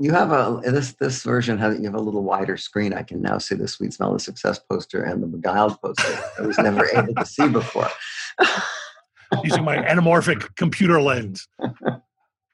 [0.00, 2.92] You have a this this version has you have a little wider screen.
[2.92, 6.18] I can now see the Sweet Smell of Success poster and the Beguiled poster.
[6.38, 7.88] I was never able to see before.
[9.44, 11.48] Using my anamorphic computer lens.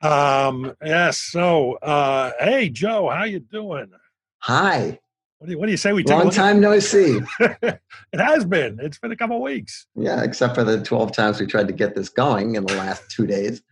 [0.03, 1.19] Um, yes.
[1.19, 3.91] So, uh, hey, Joe, how you doing?
[4.39, 4.99] Hi.
[5.39, 7.21] What do you, what do you say we take Long time no see.
[7.41, 7.81] it
[8.15, 8.79] has been.
[8.81, 9.87] It's been a couple of weeks.
[9.95, 13.11] Yeah, except for the 12 times we tried to get this going in the last
[13.11, 13.63] two days.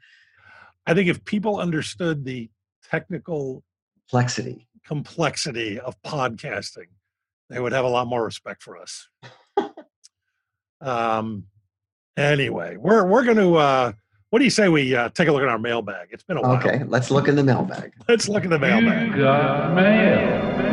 [0.87, 2.49] I think if people understood the
[2.91, 3.63] technical
[4.11, 4.67] Complexity.
[4.87, 6.87] complexity of podcasting,
[7.51, 9.09] they would have a lot more respect for us.
[10.81, 11.45] um,
[12.17, 13.57] anyway, we're we're going to.
[13.57, 13.93] Uh,
[14.31, 16.09] what do you say we uh, take a look at our mailbag?
[16.11, 16.57] It's been a while.
[16.59, 17.93] Okay, let's look in the mailbag.
[18.09, 19.17] Let's look in the mailbag.
[19.17, 20.68] You got mail.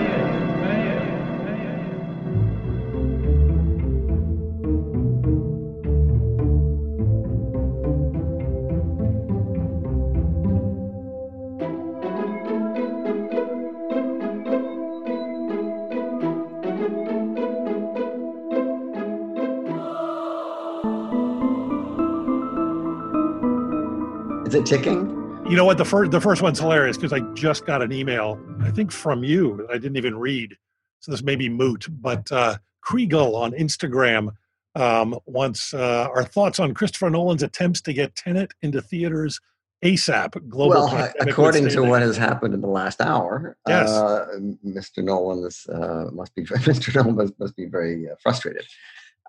[24.65, 25.45] It ticking?
[25.49, 25.77] You know what?
[25.77, 29.23] The first the first one's hilarious because I just got an email, I think from
[29.23, 30.55] you that I didn't even read.
[30.99, 34.31] So this may be moot, but uh, Kriegel on Instagram
[34.73, 39.39] um, wants uh, our thoughts on Christopher Nolan's attempts to get Tenet into theaters
[39.83, 40.49] ASAP.
[40.49, 43.89] Global well, according to what has happened in the last hour, Yes.
[43.89, 44.25] uh,
[44.65, 45.03] Mr.
[45.03, 46.95] Nolan is, uh, must be Mr.
[46.95, 48.65] Nolan must, must be very uh, frustrated.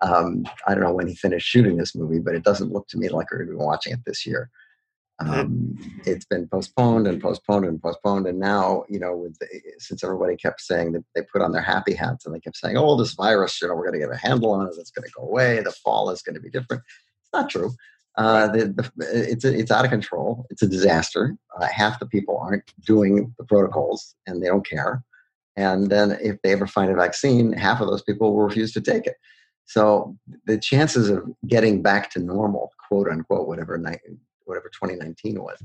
[0.01, 2.97] Um, I don't know when he finished shooting this movie, but it doesn't look to
[2.97, 4.49] me like we're going to be watching it this year.
[5.19, 9.47] Um, it's been postponed and postponed and postponed, and now you know, the,
[9.79, 12.77] since everybody kept saying that they put on their happy hats and they kept saying,
[12.77, 14.75] "Oh, this virus, you know, we're going to get a handle on it.
[14.77, 15.61] It's going to go away.
[15.61, 16.83] The fall is going to be different."
[17.21, 17.71] It's not true.
[18.15, 20.45] Uh, the, the, it's it's out of control.
[20.49, 21.35] It's a disaster.
[21.59, 25.03] Uh, half the people aren't doing the protocols, and they don't care.
[25.55, 28.81] And then, if they ever find a vaccine, half of those people will refuse to
[28.81, 29.15] take it.
[29.65, 33.77] So the chances of getting back to normal, quote unquote, whatever
[34.47, 35.61] whatever 2019 was,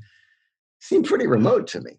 [0.81, 1.93] seemed pretty remote to me.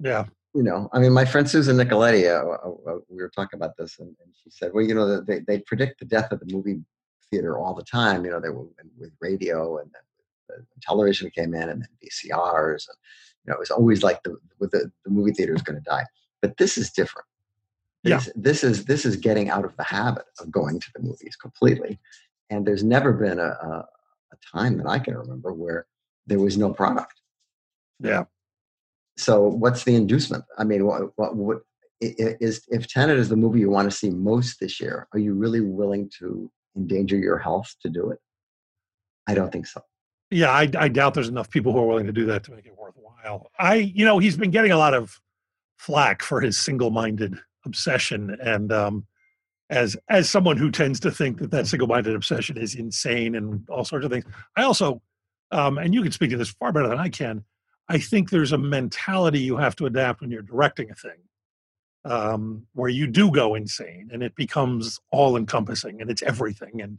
[0.00, 0.24] yeah,
[0.54, 3.76] You know, I mean, my friend Susan Nicoletti, uh, uh, uh, we were talking about
[3.76, 6.52] this, and, and she said, well, you know, they, they predict the death of the
[6.52, 6.80] movie
[7.30, 8.24] theater all the time.
[8.24, 8.66] You know, they were
[8.98, 10.02] with radio and then
[10.48, 12.88] the television came in and then VCRs.
[12.88, 12.98] And,
[13.44, 15.82] you know, it was always like the, with the, the movie theater is going to
[15.82, 16.04] die.
[16.40, 17.26] But this is different.
[18.02, 18.18] Yeah.
[18.18, 21.36] This, this is this is getting out of the habit of going to the movies
[21.36, 21.98] completely.
[22.50, 23.88] And there's never been a, a,
[24.32, 25.86] a time that I can remember where
[26.26, 27.14] there was no product.
[28.00, 28.24] yeah.
[29.16, 30.44] So what's the inducement?
[30.58, 31.58] I mean, what, what, what
[32.00, 35.06] is if Tenet is the movie you want to see most this year?
[35.12, 38.18] Are you really willing to endanger your health to do it?
[39.26, 39.80] I don't think so.
[40.30, 42.66] Yeah, I, I doubt there's enough people who are willing to do that to make
[42.66, 43.50] it worthwhile.
[43.58, 45.20] I, you know, he's been getting a lot of
[45.78, 49.06] flack for his single-minded obsession, and um,
[49.70, 53.84] as as someone who tends to think that that single-minded obsession is insane and all
[53.84, 54.24] sorts of things,
[54.56, 55.00] I also,
[55.54, 57.44] um, and you can speak to this far better than I can.
[57.88, 61.20] I think there's a mentality you have to adapt when you're directing a thing,
[62.04, 66.98] um, where you do go insane and it becomes all-encompassing and it's everything, and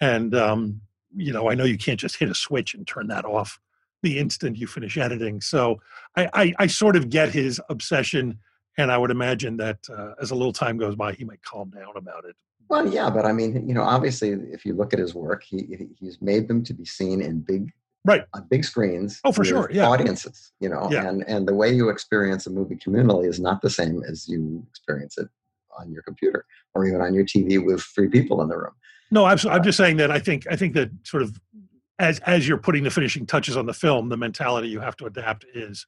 [0.00, 0.80] and um,
[1.16, 3.58] you know, I know you can't just hit a switch and turn that off
[4.02, 5.40] the instant you finish editing.
[5.40, 5.80] So
[6.16, 8.38] I, I, I sort of get his obsession,
[8.76, 11.70] and I would imagine that uh, as a little time goes by, he might calm
[11.70, 12.36] down about it.
[12.68, 15.88] Well, yeah, but I mean, you know, obviously, if you look at his work, he-
[15.98, 17.72] he's made them to be seen in big,
[18.04, 18.24] Right.
[18.34, 19.20] on big screens.
[19.24, 19.86] Oh, for sure, yeah.
[19.86, 20.52] audiences.
[20.60, 21.08] You know, Yeah.
[21.08, 24.64] and and the way you experience a movie communally is not the same as you
[24.70, 25.28] experience it
[25.78, 26.44] on your computer
[26.74, 28.72] or even on your TV with three people in the room.
[29.10, 31.38] No, I'm, I'm just saying that I think I think that sort of
[31.98, 35.06] as as you're putting the finishing touches on the film, the mentality you have to
[35.06, 35.86] adapt is,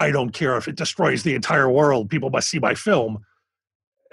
[0.00, 2.08] I don't care if it destroys the entire world.
[2.08, 3.24] People must see my film,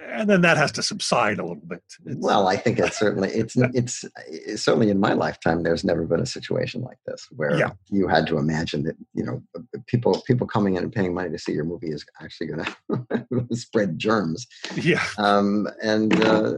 [0.07, 1.83] and then that has to subside a little bit.
[2.05, 5.63] It's- Well, I think it's certainly it's it's, it's certainly in my lifetime.
[5.63, 7.71] There's never been a situation like this where Yeah.
[7.89, 9.41] you had to imagine that you know
[9.87, 12.65] people people coming in and paying money to see your movie is actually going
[13.49, 14.47] to spread germs.
[14.75, 16.53] yeah, Um, and uh,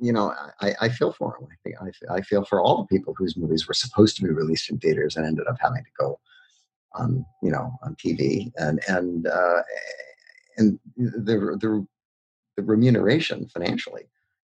[0.00, 1.48] you know, I, I feel for them.
[1.50, 1.76] I think
[2.10, 4.78] I, I feel for all the people whose movies were supposed to be released in
[4.78, 6.18] theaters and ended up having to go
[6.96, 9.62] on you know on TV and and uh,
[10.58, 11.86] and the the
[12.56, 14.04] the remuneration financially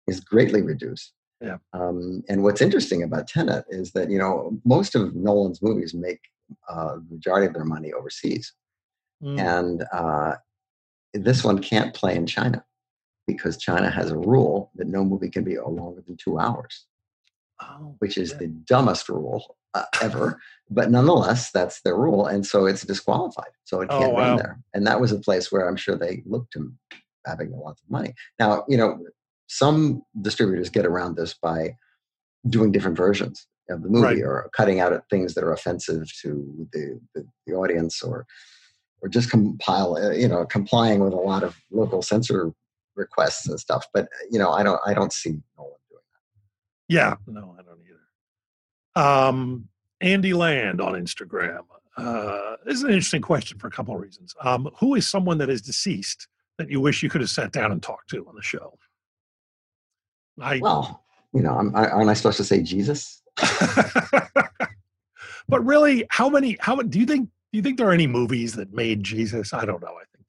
[0.07, 1.13] is greatly reduced.
[1.41, 1.57] Yeah.
[1.73, 6.21] Um, and what's interesting about Tenet is that you know most of Nolan's movies make
[6.69, 8.53] uh, the majority of their money overseas,
[9.23, 9.39] Mm.
[9.39, 10.35] and uh,
[11.15, 12.63] this one can't play in China
[13.25, 16.85] because China has a rule that no movie can be longer than two hours,
[17.59, 18.37] Oh, which is yeah.
[18.37, 20.39] the dumbest rule uh, ever.
[20.69, 23.49] but nonetheless, that's their rule, and so it's disqualified.
[23.63, 24.19] So it Oh, can't wow.
[24.19, 24.59] run there.
[24.75, 26.71] And that was a place where I'm sure they looked to
[27.27, 28.13] having lots of money.
[28.39, 28.97] Now, you know,
[29.47, 31.75] some distributors get around this by
[32.49, 34.23] doing different versions of the movie Right.
[34.23, 38.25] or cutting out things that are offensive to the, the, the audience or
[39.01, 42.51] or just compile uh, you know complying with a lot of local censor
[42.95, 47.15] requests and stuff but you know i don't i don't see nolan doing that Yeah,
[47.27, 49.03] no, I don't either.
[49.29, 49.67] Um,
[50.01, 51.61] Andy Land on Instagram.
[51.97, 54.33] Uh, this is an interesting question for a couple of reasons.
[54.41, 56.27] Um, who is someone that is deceased
[56.57, 58.77] that you wish you could have sat down and talked to on the show?
[60.39, 63.23] I, well you know I'm, I, aren't i supposed to say jesus
[65.47, 66.57] but really, how many?
[66.59, 67.29] How do you think?
[67.51, 69.53] Do you think there are any movies that made Jesus?
[69.53, 69.95] I don't know.
[69.95, 70.25] I think.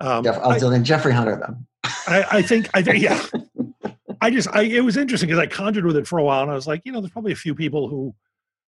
[0.00, 3.24] That, um, Jeff, so then jeffrey hunter then I, I think I think yeah.
[4.20, 6.50] I just I it was interesting because I conjured with it for a while and
[6.50, 8.14] I was like, you know, there's probably a few people who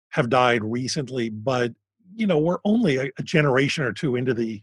[0.09, 1.73] have died recently, but
[2.15, 4.61] you know, we're only a, a generation or two into the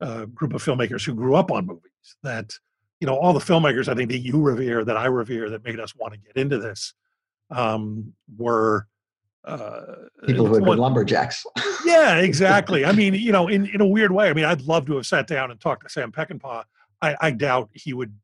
[0.00, 1.90] uh, group of filmmakers who grew up on movies.
[2.22, 2.52] That
[3.00, 5.80] you know, all the filmmakers I think that you revere, that I revere, that made
[5.80, 6.94] us want to get into this,
[7.50, 8.86] um, were
[9.44, 9.82] uh,
[10.26, 11.44] people who had been lumberjacks
[11.84, 12.84] yeah, exactly.
[12.84, 14.30] I mean, you know, in, in a weird way.
[14.30, 16.64] I mean, I'd love to have sat down and talked to Sam Peckinpah.
[17.02, 18.14] I, I doubt he would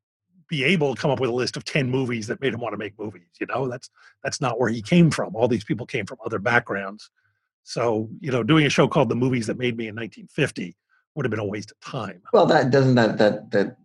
[0.49, 2.73] be able to come up with a list of 10 movies that made him want
[2.73, 3.29] to make movies.
[3.39, 3.91] You know, that's
[4.25, 5.37] that's not where he came from.
[5.37, 7.11] All these people came from other backgrounds.
[7.63, 10.77] So, you know, doing a show called The Movies That Made Me in 1950
[11.15, 12.23] would have been a waste of time.
[12.33, 13.77] well that doesn't that that that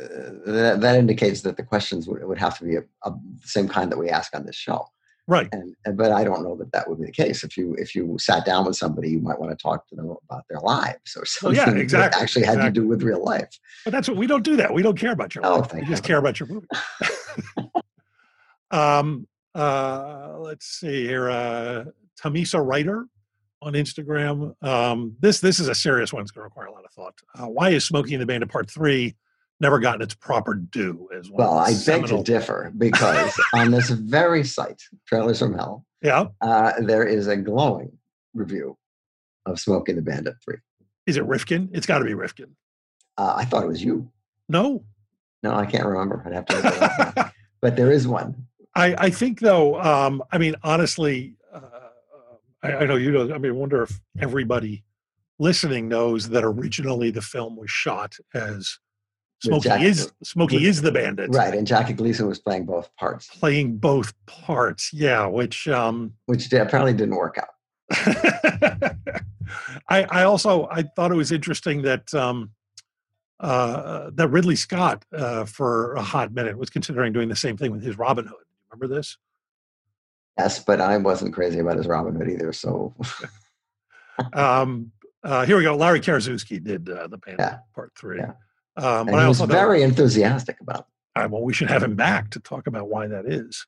[0.00, 3.90] uh, that, that indicates that the questions would, would have to be the same kind
[3.90, 4.86] that we ask on this show
[5.26, 5.48] Right.
[5.52, 7.44] and, and but I don't know that that would be the case.
[7.44, 10.14] If you if you sat down with somebody, you might want to talk to them
[10.30, 12.70] about their lives or Well, something yeah, exactly, that actually had exactly.
[12.74, 13.50] to do with real life.
[13.84, 14.72] But that's what we don't do that.
[14.72, 15.70] We don't care about your Oh, life.
[15.70, 16.66] thank we just care about your movie.
[18.70, 21.28] um, uh, let's see here.
[21.30, 21.84] Uh,
[22.18, 23.06] Tamisa Writer
[23.62, 24.54] on Instagram.
[24.62, 26.22] Um, this this is a serious one.
[26.22, 27.14] It's going to require a lot of thought.
[27.34, 29.14] Uh, why is Smokey and the Bandit Part Three
[29.60, 31.08] never gotten its proper due?
[31.16, 36.26] As Well, I beg to differ because on this very site, Trailers from Hell, Yeah,
[36.40, 37.92] uh, there is a glowing
[38.34, 38.76] review
[39.46, 40.56] of Smokey and the Bandit 3.
[41.06, 41.70] is it Rifkin?
[41.72, 42.54] It's got to be Rifkin.
[43.16, 44.10] Uh, I thought it was you.
[44.48, 44.84] No,
[45.42, 46.22] No, I can't remember.
[46.24, 47.30] I'd have to look it up now.
[47.60, 48.46] But there is one.
[48.76, 51.34] I, I think though, um, I mean, honestly,
[52.62, 53.32] I, I know you know.
[53.34, 54.84] I mean, I wonder if everybody
[55.38, 58.78] listening knows that originally the film was shot as
[59.40, 61.54] Smokey Jack- is Smokey with- is the bandit, Right.
[61.54, 65.26] And Jackie Gleason was playing both parts, Playing both parts, yeah.
[65.26, 67.48] Which um, which apparently didn't work out.
[69.88, 72.50] I, I also I thought it was interesting that um,
[73.40, 77.70] uh, that Ridley Scott uh, for a hot minute was considering doing the same thing
[77.72, 78.36] with his Robin Hood.
[78.70, 79.16] Remember this?
[80.38, 82.52] Yes, but I wasn't crazy about his Robin Hood either.
[82.52, 82.94] So
[84.32, 84.92] um,
[85.24, 85.76] uh, here we go.
[85.76, 87.58] Larry Karaszewski did uh, the Bandit Yeah.
[87.74, 88.18] Part Three.
[88.18, 88.32] Yeah.
[88.76, 90.86] Um, and but I also very enthusiastic about
[91.16, 91.24] it.
[91.24, 93.66] uh, well, we should have him back to talk about why that is.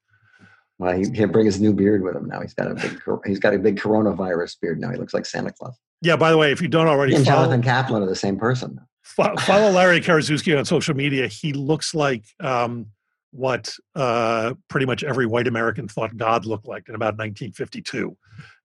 [0.78, 2.40] Well, he can't bring his new beard with him now.
[2.40, 4.90] He's got a big he's got a big coronavirus beard now.
[4.90, 5.76] He looks like Santa Claus.
[6.00, 6.16] Yeah.
[6.16, 8.80] By the way, if you don't already and follow, Jonathan Kaplan are the same person.
[9.02, 11.26] follow Larry Karaszewski on social media.
[11.26, 12.86] He looks like um,
[13.32, 18.16] what uh, pretty much every white American thought God looked like in about 1952.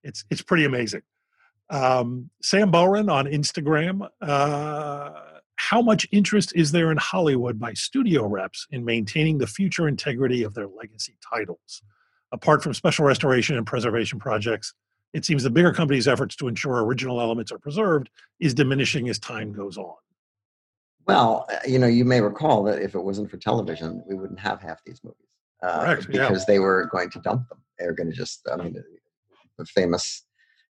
[0.04, 1.02] It's it's pretty amazing.
[1.70, 4.08] Um, Sam Bowen on Instagram.
[4.22, 5.12] Uh,
[5.58, 10.44] how much interest is there in Hollywood by studio reps in maintaining the future integrity
[10.44, 11.82] of their legacy titles?
[12.32, 14.74] Apart from special restoration and preservation projects,
[15.14, 19.18] it seems the bigger companies' efforts to ensure original elements are preserved is diminishing as
[19.18, 19.96] time goes on.
[21.08, 24.40] Well, uh, you know, you may recall that if it wasn't for television, we wouldn't
[24.40, 25.28] have half these movies
[25.64, 26.28] uh, Correct, yeah.
[26.28, 27.60] because they were going to dump them.
[27.80, 28.76] They were going to just, I mean,
[29.58, 30.26] the famous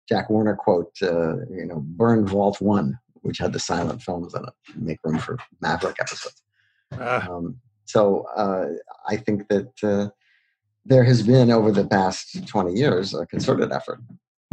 [0.08, 4.42] Jack Warner quote, uh, you know, burn Vault One, which had the silent films in
[4.42, 6.42] it, make room for Maverick episodes.
[6.92, 8.66] Uh, Um, so uh,
[9.06, 10.08] I think that uh,
[10.84, 14.00] there has been over the past 20 years a concerted effort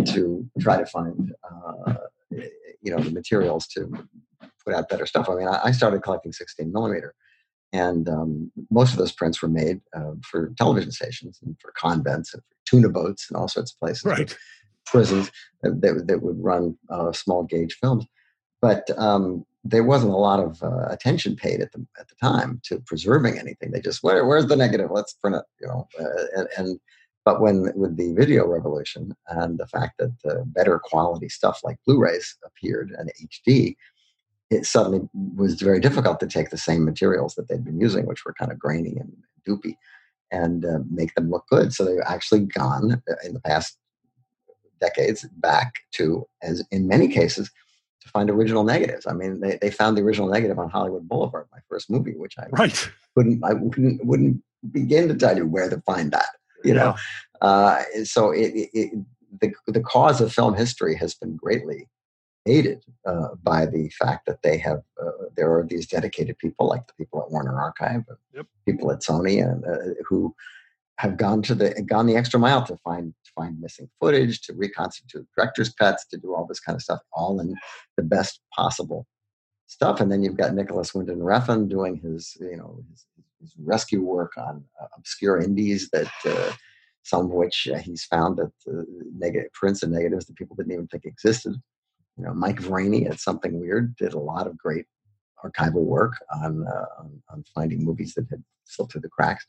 [0.06, 1.94] to try to find uh,
[2.82, 3.92] you know the materials to
[4.64, 5.30] put out better stuff.
[5.30, 7.14] I mean, I, I started collecting 16 millimeter,
[7.74, 12.34] and um, most of those prints were made uh, for television stations and for convents
[12.34, 14.38] and for tuna boats and all sorts of places, right.
[14.86, 15.32] prisons
[15.62, 18.06] that, that, that would run uh, small gauge films.
[18.62, 22.62] But um, there wasn't a lot of uh, attention paid at the at the time
[22.66, 23.72] to preserving anything.
[23.72, 24.90] They just Where, where's the negative?
[24.92, 25.88] Let's print it, you know.
[26.00, 26.80] Uh, and, and,
[27.24, 31.78] but when with the video revolution and the fact that uh, better quality stuff like
[31.86, 33.76] Blu-rays appeared and HD,
[34.52, 35.00] it suddenly
[35.36, 38.52] was very difficult to take the same materials that they'd been using, which were kind
[38.52, 39.12] of grainy and
[39.48, 39.76] doopy,
[40.30, 41.74] and uh, make them look good.
[41.74, 43.78] So they've actually gone uh, in the past
[44.82, 47.50] decades back to, as in many cases,
[48.02, 49.08] to find original negatives.
[49.08, 52.36] I mean, they, they found the original negative on Hollywood Boulevard, my first movie, which
[52.38, 52.92] I right.
[53.16, 56.30] wouldn't I wouldn't wouldn't begin to tell you where to find that.
[56.64, 56.96] You know,
[57.42, 59.06] uh, so it, it, it,
[59.40, 61.88] the the cause of film history has been greatly
[62.48, 66.88] aided uh, by the fact that they have uh, there are these dedicated people like
[66.88, 68.48] the people at Warner Archive, yep.
[68.66, 70.34] people at Sony, and uh, who
[70.98, 74.54] have gone to the gone the extra mile to find to find missing footage, to
[74.54, 77.56] reconstitute director's cuts, to do all this kind of stuff, all in
[77.98, 79.08] the best possible
[79.68, 80.00] stuff.
[80.00, 83.06] And then you've got Nicholas Winding Refn doing his you know his,
[83.40, 86.12] his rescue work on uh, obscure indies that.
[86.26, 86.54] Uh,
[87.04, 88.86] some of which uh, he's found that the
[89.18, 91.56] negative prints and negatives that people didn't even think existed.
[92.18, 94.86] You know, Mike Vraney at Something Weird did a lot of great
[95.44, 96.14] archival work
[96.44, 99.46] on, uh, on, on finding movies that had slipped through the cracks.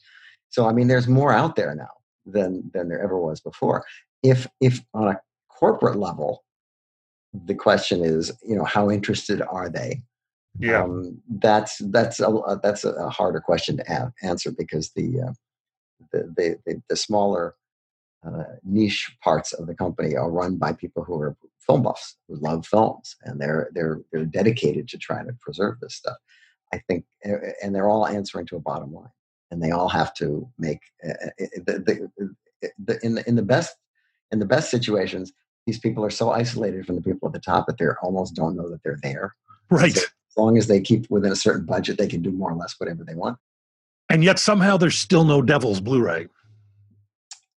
[0.48, 1.90] So I mean, there's more out there now
[2.26, 3.84] than than there ever was before.
[4.22, 6.44] If if on a corporate level,
[7.32, 10.02] the question is, you know, how interested are they?
[10.58, 15.32] Yeah, um, that's that's a that's a harder question to a- answer because the, uh,
[16.12, 17.54] the, the, the the smaller
[18.26, 22.36] uh, niche parts of the company are run by people who are film buffs who
[22.36, 26.16] love films and they're they're they're dedicated to trying to preserve this stuff.
[26.74, 29.10] I think, eh, eh, and they're all answering to a bottom line
[29.50, 31.28] and they all have to make uh,
[31.66, 33.76] the, the, the, in the in the best
[34.32, 35.32] in the best situations
[35.66, 38.56] these people are so isolated from the people at the top that they almost don't
[38.56, 39.36] know that they're there.
[39.70, 39.94] Right.
[39.94, 42.56] So as long as they keep within a certain budget they can do more or
[42.56, 43.38] less whatever they want.
[44.08, 46.28] And yet somehow there's still no devil's blu-ray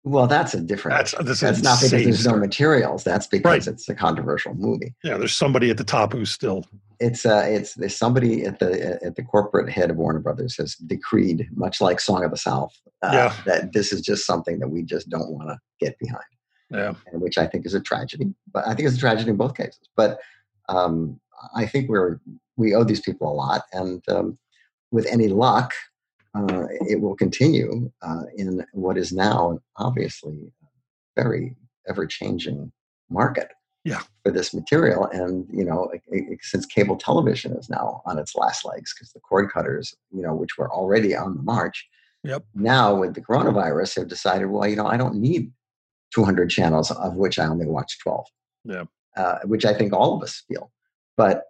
[0.05, 0.97] well, that's a different.
[0.97, 2.35] That's, that's, that's not because there's story.
[2.35, 3.03] no materials.
[3.05, 3.73] That's because right.
[3.73, 4.93] it's a controversial movie.
[5.03, 6.65] Yeah, there's somebody at the top who's still.
[6.99, 10.75] It's uh, it's there's somebody at the at the corporate head of Warner Brothers has
[10.75, 13.35] decreed, much like Song of the South, uh, yeah.
[13.45, 16.23] that this is just something that we just don't want to get behind.
[16.69, 18.33] Yeah, and which I think is a tragedy.
[18.51, 19.79] But I think it's a tragedy in both cases.
[19.95, 20.19] But
[20.67, 21.19] um,
[21.55, 22.19] I think we're
[22.57, 24.37] we owe these people a lot, and um,
[24.91, 25.73] with any luck,
[26.35, 30.51] uh, it will continue uh, in what is now obviously
[31.15, 31.55] very
[31.87, 32.71] ever changing
[33.09, 33.51] market
[33.83, 34.01] yeah.
[34.23, 35.05] for this material.
[35.05, 39.11] And, you know, it, it, since cable television is now on its last legs, because
[39.11, 41.87] the cord cutters, you know, which were already on the march,
[42.23, 42.43] yep.
[42.55, 45.51] now with the coronavirus have decided, well, you know, I don't need
[46.15, 48.25] 200 channels of which I only watch 12.
[48.65, 48.83] Yeah.
[49.15, 50.71] Uh, which I think all of us feel.
[51.17, 51.43] But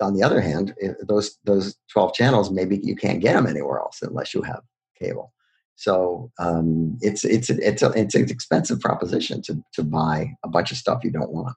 [0.00, 0.74] on the other hand,
[1.06, 4.62] those those 12 channels, maybe you can't get them anywhere else unless you have
[5.00, 5.32] cable.
[5.76, 10.72] So um, it's it's it's a, it's an expensive proposition to to buy a bunch
[10.72, 11.54] of stuff you don't want,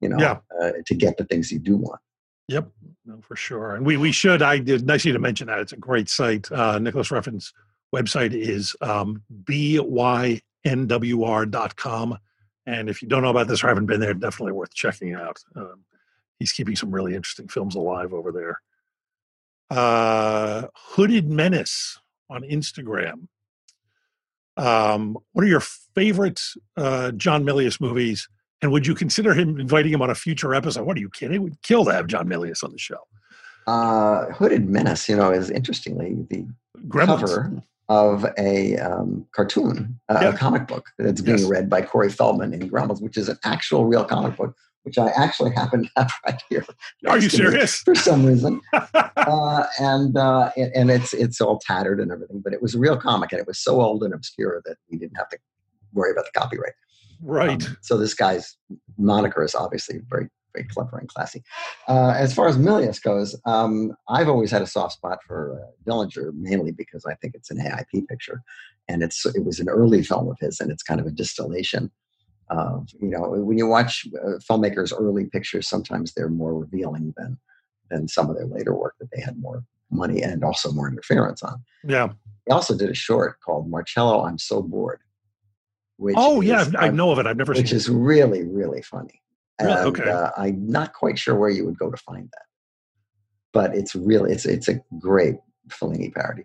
[0.00, 0.38] you know, yeah.
[0.62, 2.00] uh, to get the things you do want.
[2.46, 2.70] Yep,
[3.04, 3.74] no, for sure.
[3.74, 4.42] And we we should.
[4.42, 5.58] I did nice you to mention that.
[5.58, 6.50] It's a great site.
[6.52, 7.52] Uh, Nicholas Refn's
[7.94, 10.40] website is um, bynwr.com.
[12.66, 15.38] And if you don't know about this or haven't been there, definitely worth checking out.
[15.56, 15.84] Um,
[16.38, 18.60] he's keeping some really interesting films alive over there.
[19.70, 21.98] Uh, Hooded Menace
[22.30, 23.28] on Instagram.
[24.56, 26.40] Um, what are your favorite
[26.76, 28.28] uh, John Milius movies?
[28.60, 30.84] And would you consider him inviting him on a future episode?
[30.84, 31.36] What are you kidding?
[31.36, 32.98] It would kill to have John Milius on the show.
[33.68, 36.46] Uh, Hooded Menace, you know, is interestingly the
[36.88, 37.20] Gremlins.
[37.20, 40.28] cover of a um, cartoon, uh, Yeah.
[40.30, 41.46] a comic book that's being Yes.
[41.48, 45.08] read by Corey Feldman in Gremlins, which is an actual real comic book, which I
[45.10, 46.64] actually happen to have right here.
[47.06, 47.76] Are you next to me serious?
[47.84, 52.52] For some reason, uh, and uh, and and it's it's all tattered and everything, but
[52.52, 55.16] it was a real comic, and it was so old and obscure that we didn't
[55.16, 55.38] have to
[55.92, 56.74] worry about the copyright.
[57.22, 57.66] right.
[57.66, 58.56] Um, so this guy's
[58.98, 61.42] moniker is obviously very, very clever and classy.
[61.88, 65.90] Uh, as far as Milius goes, um, I've always had a soft spot for uh,
[65.90, 68.42] Dillinger, mainly because I think it's an AIP picture,
[68.88, 71.90] and it's it was an early film of his, and it's kind of a distillation
[72.50, 77.38] of you know when you watch uh, filmmakers' early pictures, sometimes they're more revealing than
[77.90, 81.42] than some of their later work that they had more money and also more interference
[81.42, 81.62] on.
[81.84, 82.08] yeah.
[82.46, 85.00] He also did a short called Marcello, I'm So Bored.
[85.96, 86.66] Which Oh, yeah.
[86.78, 87.26] I know of it.
[87.26, 89.20] I've never which is really really funny
[89.58, 90.08] and Okay.
[90.08, 92.46] uh, i'm not quite sure where you would go to find that
[93.52, 95.36] but it's really it's it's a great
[95.68, 96.44] Fellini parody.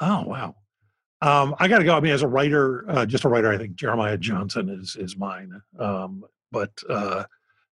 [0.00, 0.56] Oh, wow.
[1.26, 1.96] Um, I got to go.
[1.96, 5.16] I mean, as a writer, uh, just a writer, I think Jeremiah Johnson is is
[5.16, 5.60] mine.
[5.78, 7.24] Um, but uh,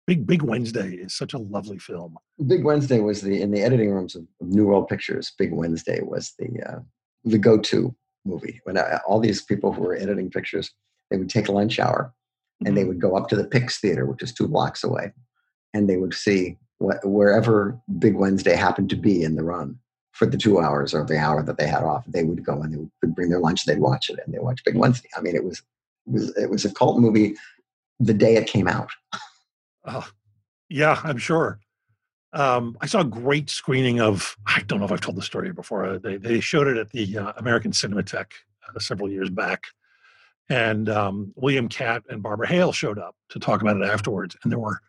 [0.08, 2.16] Big Big Wednesday is such a lovely film.
[2.48, 5.34] Big Wednesday was the in the editing rooms of New World Pictures.
[5.38, 6.80] Big Wednesday was the uh,
[7.26, 7.94] the go to
[8.26, 8.62] movie.
[8.64, 10.72] When I, all these people who were editing pictures,
[11.10, 12.14] they would take a lunch hour
[12.66, 12.88] and they Mhm.
[12.90, 15.12] would go up to the Pix Theater, which is two blocks away,
[15.74, 19.80] and they would see what, wherever Big Wednesday happened to be in the run
[20.12, 22.06] for the two hours or the hour that they had off.
[22.08, 23.66] They would go and they would bring their lunch.
[23.66, 25.10] They'd watch it, and they watch Big Wednesday.
[25.18, 25.62] I mean, it was
[26.08, 27.36] it was it was a cult movie
[28.00, 28.90] the day it came out.
[29.86, 30.08] Oh,
[30.70, 31.60] yeah, I'm sure.
[32.34, 34.36] Um, I saw a great screening of.
[34.46, 35.86] I don't know if I've told the story before.
[35.86, 38.34] Uh, they they showed it at the uh, American Cinematheque
[38.70, 39.64] uh, several years back,
[40.50, 44.38] and um, William Katt and Barbara Hale showed up to talk about it afterwards.
[44.44, 44.80] And there were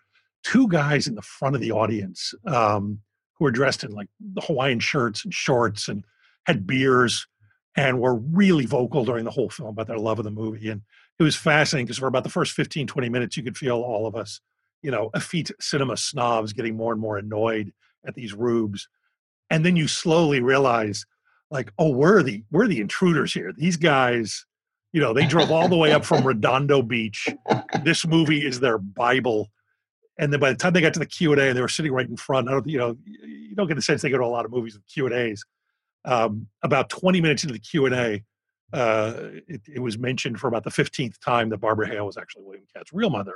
[0.42, 3.00] two guys in the front of the audience um,
[3.42, 6.04] who were dressed in like the Hawaiian shirts and shorts and
[6.46, 7.26] had beers
[7.76, 10.68] and were really vocal during the whole film about their love of the movie.
[10.68, 10.82] And
[11.18, 14.06] it was fascinating because for about the first 15, 20 minutes, you could feel all
[14.06, 14.40] of us
[14.82, 17.72] you know, effete cinema snobs getting more and more annoyed
[18.06, 18.88] at these rubes.
[19.48, 21.06] And then you slowly realize,
[21.50, 23.52] like, oh, we're the we're the intruders here.
[23.52, 24.44] These guys,
[24.92, 27.28] you know, they drove all the way up from Redondo Beach.
[27.84, 29.50] This movie is their Bible.
[30.22, 31.90] And then by the time they got to the Q and A, they were sitting
[31.90, 32.48] right in front.
[32.48, 34.52] I don't, you know, you don't get the sense they go to a lot of
[34.52, 35.44] movies with Q and A's.
[36.04, 38.22] Um, about 20 minutes into the Q and A,
[38.72, 39.14] uh,
[39.48, 42.64] it, it was mentioned for about the 15th time that Barbara Hale was actually William
[42.72, 43.34] Katt's real mother.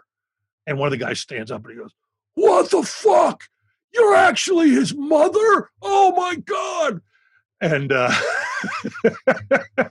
[0.68, 1.92] And one of the guys stands up and he goes,
[2.34, 3.42] What the fuck?
[3.92, 5.70] You're actually his mother?
[5.82, 7.00] Oh my God.
[7.60, 8.14] And uh,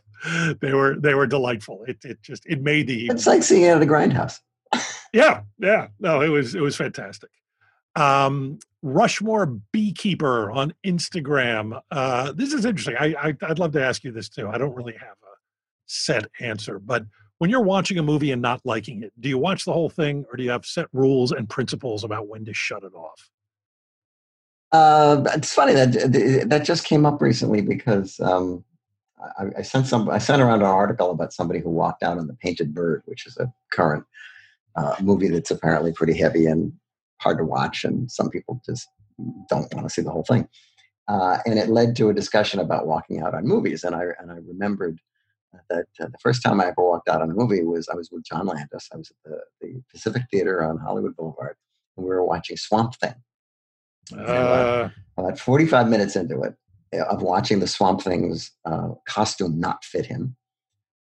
[0.62, 1.84] they were they were delightful.
[1.90, 4.40] It it just it made the It's like seeing it at a grindhouse.
[5.16, 5.88] Yeah, yeah.
[5.98, 7.30] No, it was it was fantastic.
[7.96, 11.80] Um, Rushmore Beekeeper on Instagram.
[11.90, 12.98] Uh, this is interesting.
[13.00, 14.50] I, I I'd love to ask you this too.
[14.50, 15.36] I don't really have a
[15.86, 17.06] set answer, but
[17.38, 20.26] when you're watching a movie and not liking it, do you watch the whole thing,
[20.30, 23.30] or do you have set rules and principles about when to shut it off?
[24.74, 25.94] Uh, it's funny that
[26.50, 28.66] that just came up recently because um,
[29.40, 30.10] I, I sent some.
[30.10, 33.26] I sent around an article about somebody who walked out on the Painted Bird, which
[33.26, 34.04] is a current
[34.76, 36.74] uh, movie that's apparently pretty heavy and
[37.22, 38.88] hard to watch, and some people just
[39.50, 40.48] don't want to see the whole thing.
[41.08, 44.32] Uh, and it led to a discussion about walking out on movies, and I and
[44.32, 45.00] I remembered
[45.70, 48.10] that uh, the first time I ever walked out on a movie was I was
[48.12, 48.90] with John Landis.
[48.94, 51.56] I was at the, the Pacific Theater on Hollywood Boulevard,
[51.96, 53.14] and we were watching Swamp Thing.
[54.14, 56.56] Uh, About 45 minutes into it,
[56.94, 60.36] uh, of watching the Swamp Thing's uh, costume not fit him,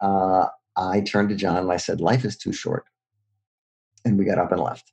[0.02, 0.48] uh,
[0.78, 2.86] I turned to John and I said, Life is too short.
[4.06, 4.92] And we got up and left.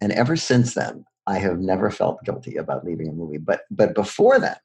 [0.00, 3.38] And ever since then, I have never felt guilty about leaving a movie.
[3.38, 4.62] But but before that,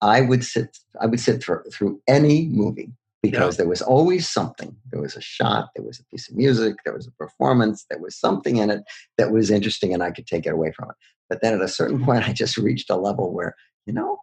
[0.00, 2.92] I would sit I would sit through, through any movie
[3.22, 4.76] because there was always something.
[4.90, 7.98] There was a shot, there was a piece of music, there was a performance, there
[7.98, 8.82] was something in it
[9.16, 10.96] that was interesting and I could take it away from it.
[11.30, 13.54] But then at a certain point, I just reached a level where,
[13.86, 14.18] you know,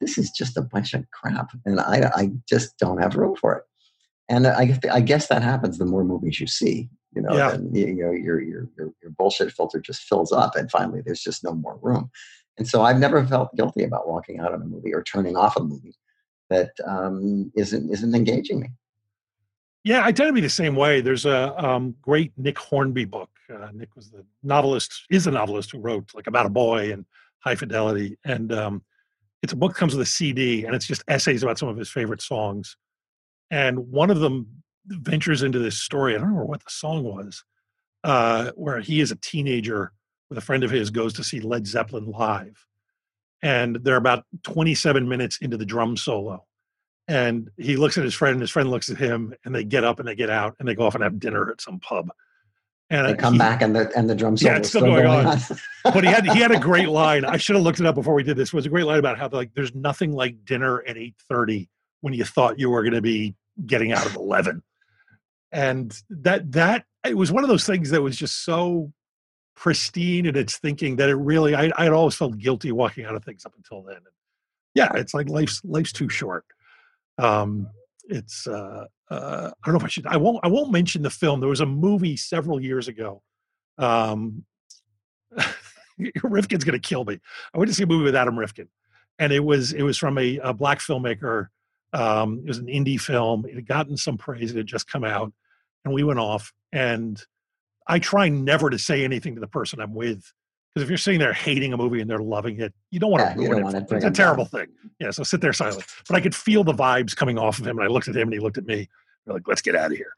[0.00, 3.56] this is just a bunch of crap and I, I just don't have room for
[3.56, 3.64] it.
[4.28, 6.88] And I, I guess that happens the more movies you see.
[7.16, 7.52] You know, Yeah.
[7.52, 11.22] then, you know your, your your your bullshit filter just fills up, and finally, there's
[11.22, 12.10] just no more room.
[12.58, 15.56] And so, I've never felt guilty about walking out of a movie or turning off
[15.56, 15.94] a movie
[16.50, 18.68] that um, isn't isn't engaging me.
[19.82, 21.00] Yeah, I tend to be the same way.
[21.00, 23.30] There's a um, great Nick Hornby book.
[23.48, 27.06] Uh, Nick was the novelist, is a novelist who wrote like about a boy and
[27.38, 28.82] High Fidelity, and um,
[29.42, 31.78] it's a book that comes with a CD, and it's just essays about some of
[31.78, 32.76] his favorite songs.
[33.50, 36.14] And one of them ventures into this story.
[36.14, 37.44] I don't remember what the song was,
[38.04, 39.92] uh, where he is a teenager
[40.28, 42.66] with a friend of his goes to see Led Zeppelin live,
[43.42, 46.44] and they're about 27 minutes into the drum solo
[47.08, 49.84] and he looks at his friend and his friend looks at him and they get
[49.84, 52.08] up and they get out and they go off and have dinner at some pub
[52.90, 54.80] and They come he- back and the and the drum solo Yeah, is it's still
[54.82, 55.26] going on.
[55.26, 55.40] on.
[55.84, 58.14] but he had he had a great line i should have looked it up before
[58.14, 60.82] we did this it was a great line about how like there's nothing like dinner
[60.82, 61.68] at 8.30
[62.00, 64.60] when you thought you were going to be getting out at 11
[65.56, 68.92] and that that it was one of those things that was just so
[69.56, 73.14] pristine in its thinking that it really i i had always felt guilty walking out
[73.16, 74.00] of things up until then.
[74.74, 76.44] Yeah it's like life's life's too short.
[77.18, 77.68] Um
[78.08, 81.10] it's uh uh i don't know if i should i won't i won't mention the
[81.10, 81.40] film.
[81.40, 83.22] There was a movie several years ago
[83.78, 84.44] um
[86.22, 87.18] rifkin's gonna kill me.
[87.54, 88.68] I went to see a movie with adam rifkin
[89.18, 91.48] and it was it was from a, a black filmmaker.
[91.94, 93.46] Um it was an indie film.
[93.46, 94.50] It had gotten some praise.
[94.50, 95.32] It had just come out
[95.86, 97.22] and we went off and
[97.86, 100.32] i try never to say anything to the person i'm with
[100.74, 103.22] because if you're sitting there hating a movie and they're loving it you don't want
[103.22, 103.96] to ruin it wanna for bring them.
[103.96, 104.12] it's a down.
[104.12, 104.66] terrible thing
[105.00, 107.78] yeah so sit there silent but i could feel the vibes coming off of him
[107.78, 108.86] and i looked at him and he looked at me
[109.24, 110.12] we're like let's get out of here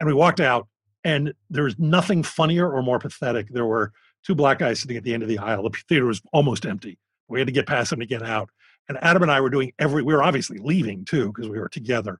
[0.00, 0.66] and we walked out
[1.04, 3.92] and there was nothing funnier or more pathetic there were
[4.24, 5.62] two black guys sitting at the end of the aisle.
[5.62, 6.98] The theater was almost empty.
[7.28, 8.50] We had to get past them to get out.
[8.88, 11.68] And Adam and I were doing every, we were obviously leaving too, because we were
[11.68, 12.18] together.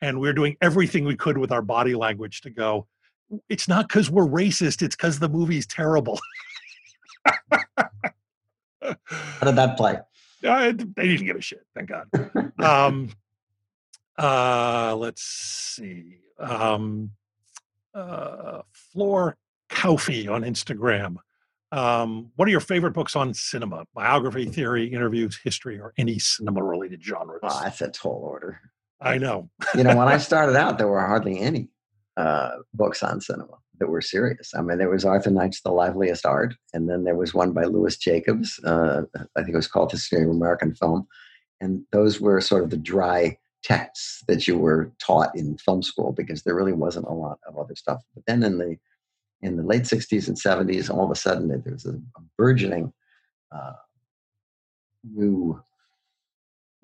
[0.00, 2.86] And we are doing everything we could with our body language to go,
[3.48, 6.18] it's not because we're racist, it's because the movie's terrible.
[7.24, 8.96] How
[9.42, 9.98] did that play?
[10.44, 12.06] Uh, they didn't give a shit, thank God.
[12.62, 13.10] um,
[14.16, 16.18] uh, let's see.
[16.38, 17.10] Um,
[17.94, 19.36] uh, Floor
[19.68, 21.16] Kaufy on Instagram.
[21.70, 23.84] Um, what are your favorite books on cinema?
[23.94, 27.40] Biography, theory, interviews, history, or any cinema related genres?
[27.42, 28.60] Oh, that's a tall order.
[29.00, 29.50] I know.
[29.74, 31.68] you know, when I started out, there were hardly any
[32.16, 34.52] uh, books on cinema that were serious.
[34.56, 37.64] I mean, there was Arthur Knight's The Liveliest Art, and then there was one by
[37.64, 38.58] Lewis Jacobs.
[38.64, 39.02] Uh,
[39.36, 41.06] I think it was called The History of American Film.
[41.60, 46.12] And those were sort of the dry texts that you were taught in film school
[46.12, 48.02] because there really wasn't a lot of other stuff.
[48.14, 48.76] But then in the
[49.40, 52.92] in the late 60s and 70s, all of a sudden there was a, a burgeoning
[53.52, 53.74] uh,
[55.04, 55.62] new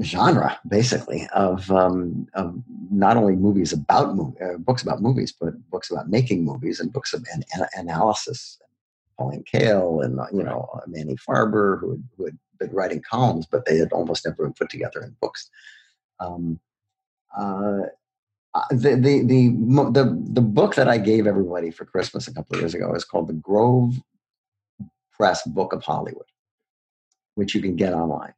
[0.02, 2.54] genre, basically, of, um, of
[2.90, 6.92] not only movies about movie, uh, books about movies, but books about making movies and
[6.92, 8.58] books of an, an analysis.
[9.16, 13.46] Pauline Kael and uh, you know Manny Farber, who had, who had, been writing columns,
[13.46, 15.50] but they had almost never been put together in books.
[16.20, 16.60] Um,
[17.36, 17.82] uh,
[18.54, 19.48] uh the, the the
[19.92, 23.04] the the book that I gave everybody for Christmas a couple of years ago is
[23.04, 24.00] called the Grove
[25.12, 26.26] Press Book of Hollywood,
[27.34, 28.34] which you can get online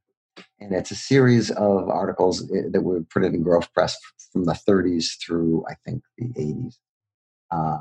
[0.61, 3.97] and it's a series of articles eh, that were printed in Grove Press
[4.33, 6.77] from the 30s through I think the 80s
[7.51, 7.79] uh,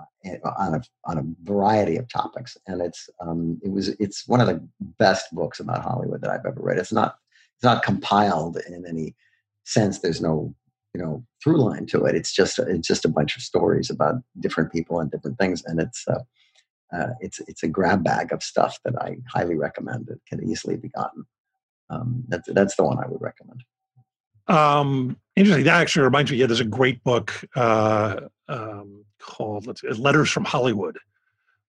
[0.57, 4.47] on a on a variety of topics, and it's um, it was it's one of
[4.47, 4.65] the
[4.99, 6.77] best books about Hollywood that I've ever read.
[6.77, 7.15] It's not
[7.55, 9.15] it's not compiled in any
[9.63, 9.99] sense.
[9.99, 10.53] There's no
[10.93, 12.15] you know through line to it.
[12.15, 15.79] It's just it's just a bunch of stories about different people and different things, and
[15.79, 16.07] it's.
[16.07, 16.19] Uh,
[16.93, 20.07] uh, it's it's a grab bag of stuff that I highly recommend.
[20.07, 21.25] It can easily be gotten
[21.89, 23.63] um, that's that's the one I would recommend.
[24.47, 25.65] Um, interesting.
[25.65, 26.37] That actually reminds me.
[26.37, 30.97] Yeah, there's a great book uh, um, called let's, "Letters from Hollywood."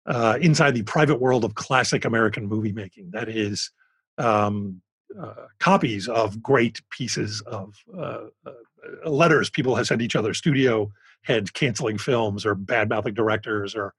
[0.07, 3.11] Uh, inside the private world of classic American movie making.
[3.13, 3.71] That is
[4.19, 4.81] um,
[5.19, 10.91] uh, copies of great pieces of uh, uh, letters people have sent each other, studio
[11.23, 13.95] heads canceling films or bad mouthing directors or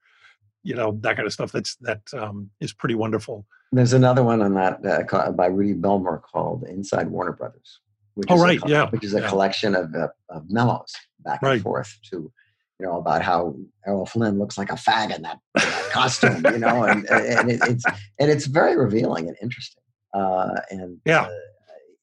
[0.63, 1.51] you know that kind of stuff.
[1.51, 3.45] That's that um, is pretty wonderful.
[3.71, 7.79] There's another one on that uh, by Rudy Behlmer called Inside Warner Brothers.
[8.15, 8.89] Which oh, right, a, yeah.
[8.89, 9.29] Which is a yeah.
[9.29, 11.53] collection of, uh, of memos back right.
[11.53, 12.29] and forth to,
[12.77, 13.55] you know, about how
[13.87, 17.49] Errol Flynn looks like a fag in that, in that costume, you know, and, and
[17.49, 17.85] it, it's
[18.19, 19.83] and it's very revealing and interesting.
[20.13, 21.29] Uh, and yeah, uh,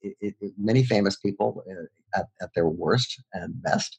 [0.00, 3.98] it, it, many famous people uh, at, at their worst and best.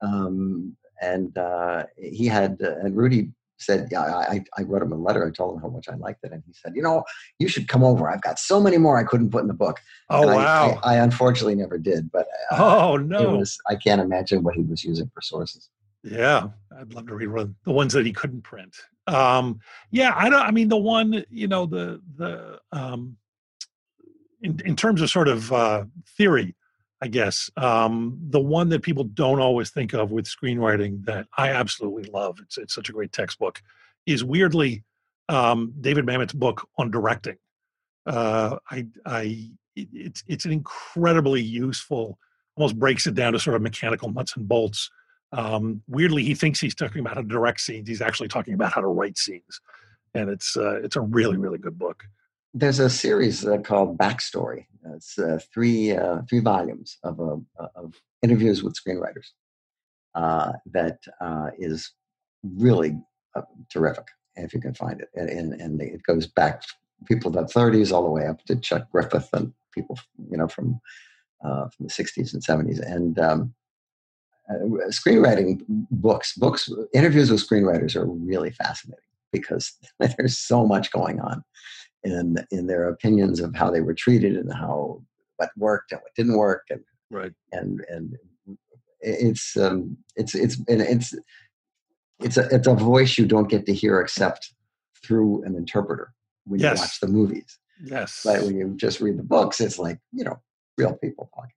[0.00, 3.30] Um, and uh, he had, uh, and Rudy
[3.62, 5.26] said, yeah, I, I wrote him a letter.
[5.26, 6.32] I told him how much I liked it.
[6.32, 7.04] And he said, you know,
[7.38, 8.10] you should come over.
[8.10, 9.80] I've got so many more I couldn't put in the book.
[10.10, 10.78] Oh, and wow.
[10.82, 13.36] I, I, I, unfortunately never did, but uh, oh, no.
[13.36, 15.70] Was, I can't imagine what he was using for sources.
[16.02, 16.48] Yeah.
[16.78, 18.76] I'd love to read one, the ones that he couldn't print.
[19.06, 23.16] Um, yeah, I don't, I mean, the one, you know, the, the, um,
[24.42, 25.84] in, in terms of sort of uh,
[26.16, 26.54] theory,
[27.02, 27.50] I guess.
[27.56, 32.38] Um, the one that people don't always think of with screenwriting that I absolutely love,
[32.40, 33.60] it's, it's such a great textbook,
[34.06, 34.84] is weirdly
[35.28, 37.38] um, David Mamet's book on directing.
[38.06, 42.20] Uh, I, I, it's, it's an incredibly useful,
[42.54, 44.88] almost breaks it down to sort of mechanical nuts and bolts.
[45.32, 47.88] Um, weirdly, he thinks he's talking about how to direct scenes.
[47.88, 49.60] He's actually talking about how to write scenes.
[50.14, 52.04] And it's, uh, it's a really, really good book
[52.54, 54.66] there's a series uh, called Backstory.
[54.94, 59.30] It's uh, three uh, three volumes of uh, of interviews with screenwriters
[60.14, 61.92] uh, that uh, is
[62.42, 62.98] really
[63.70, 66.62] terrific if you can find it, and, and, and it goes back
[67.06, 69.98] people of the 30s all the way up to Chuck Griffith and people
[70.30, 70.80] you know from
[71.42, 73.18] from the 60s and 70s and.
[73.18, 73.54] Um,
[74.88, 81.42] screenwriting books, books, interviews with screenwriters are really fascinating because there's so much going on
[82.04, 85.02] in in their opinions of how they were treated and how
[85.36, 87.32] what worked and what didn't work and right.
[87.52, 88.16] and and
[89.00, 91.14] it's um it's it's and it's
[92.20, 94.52] it's a it's a voice you don't get to hear except
[95.04, 96.12] through an interpreter
[96.44, 96.78] when yes.
[96.78, 97.58] you watch the movies.
[97.84, 98.20] Yes.
[98.24, 100.40] But when you just read the books it's like you know
[100.78, 101.50] real people talking.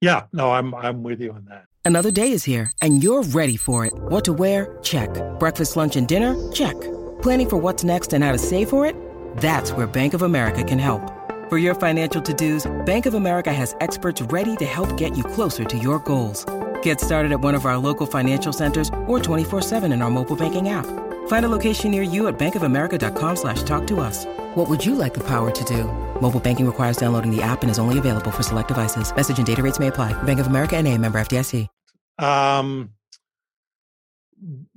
[0.00, 0.24] Yeah.
[0.32, 1.64] No i'm i'm with you on that.
[1.84, 3.94] Another day is here and you're ready for it.
[3.94, 4.78] What to wear?
[4.82, 5.10] Check.
[5.38, 6.36] Breakfast lunch and dinner?
[6.52, 6.76] Check.
[7.22, 8.94] Planning for what's next and how to save for it
[9.38, 11.02] that's where Bank of America can help.
[11.48, 15.64] For your financial to-dos, Bank of America has experts ready to help get you closer
[15.64, 16.46] to your goals.
[16.82, 20.68] Get started at one of our local financial centers or 24-7 in our mobile banking
[20.68, 20.86] app.
[21.26, 24.26] Find a location near you at bankofamerica.com slash talk to us.
[24.54, 25.84] What would you like the power to do?
[26.20, 29.14] Mobile banking requires downloading the app and is only available for select devices.
[29.14, 30.12] Message and data rates may apply.
[30.22, 31.66] Bank of America and a member FDIC.
[32.18, 32.90] Um,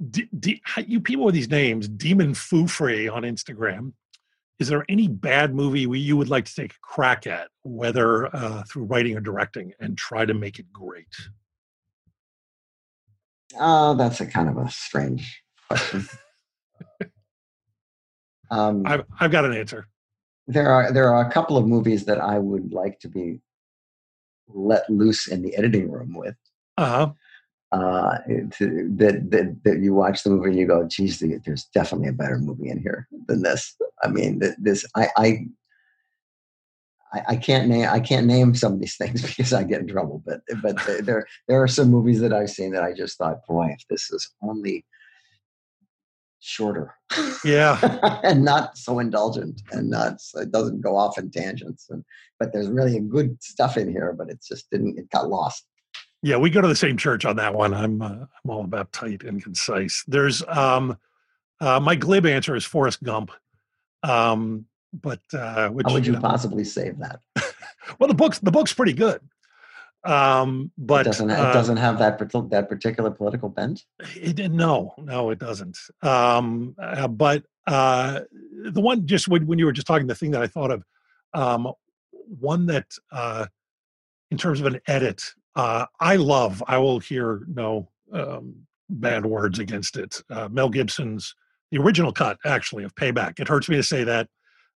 [0.09, 3.91] d- d- you people with these names, Demon Foo Free on Instagram.
[4.59, 8.33] Is there any bad movie we, you would like to take a crack at, whether
[8.35, 11.13] uh, through writing or directing, and try to make it great?
[13.59, 16.07] Oh, that's a kind of a strange question.
[18.51, 19.87] um, I've, I've got an answer.
[20.47, 23.41] there are there are a couple of movies that I would like to be
[24.47, 26.35] let loose in the editing room with.
[26.77, 27.11] Uh-huh.
[27.73, 28.19] Uh,
[28.51, 32.13] to, that, that that you watch the movie and you go, "Geez, there's definitely a
[32.13, 35.45] better movie in here than this." I mean, this I I
[37.27, 40.21] I, can't name I can't name some of these things because I get in trouble.
[40.23, 43.69] But but there there are some movies that I've seen that I just thought, boy,
[43.71, 44.85] if this is only
[46.39, 46.93] shorter,
[47.43, 47.79] yeah,
[48.23, 52.03] and not so indulgent, and not it doesn't go off in tangents, and
[52.39, 55.65] but there's really good stuff in here, but it just didn't it got lost.
[56.23, 57.73] Yeah, we go to the same church on that one.
[57.73, 58.07] I'm uh,
[58.43, 60.05] I'm all about tight and concise.
[60.07, 60.97] There's um,
[61.59, 63.29] uh, my glib answer is Forrest Gump.
[64.03, 67.19] Um, but uh, which, how would you, you know, possibly save that?
[67.99, 69.19] well, the book's the book's pretty good.
[70.05, 73.83] Um, but it doesn't uh, it doesn't have that that particular political bent.
[74.15, 75.77] It, no, no, it doesn't.
[76.01, 78.21] Um, uh, but uh,
[78.71, 80.83] the one just when, when you were just talking, the thing that I thought of,
[81.33, 81.71] um,
[82.11, 83.45] one that uh,
[84.31, 85.23] in terms of an edit,
[85.55, 86.63] uh, I love.
[86.67, 88.55] I will hear no um,
[88.89, 90.21] bad words against it.
[90.29, 91.35] Uh, Mel Gibson's
[91.71, 93.39] the original cut, actually, of Payback.
[93.39, 94.27] It hurts me to say that.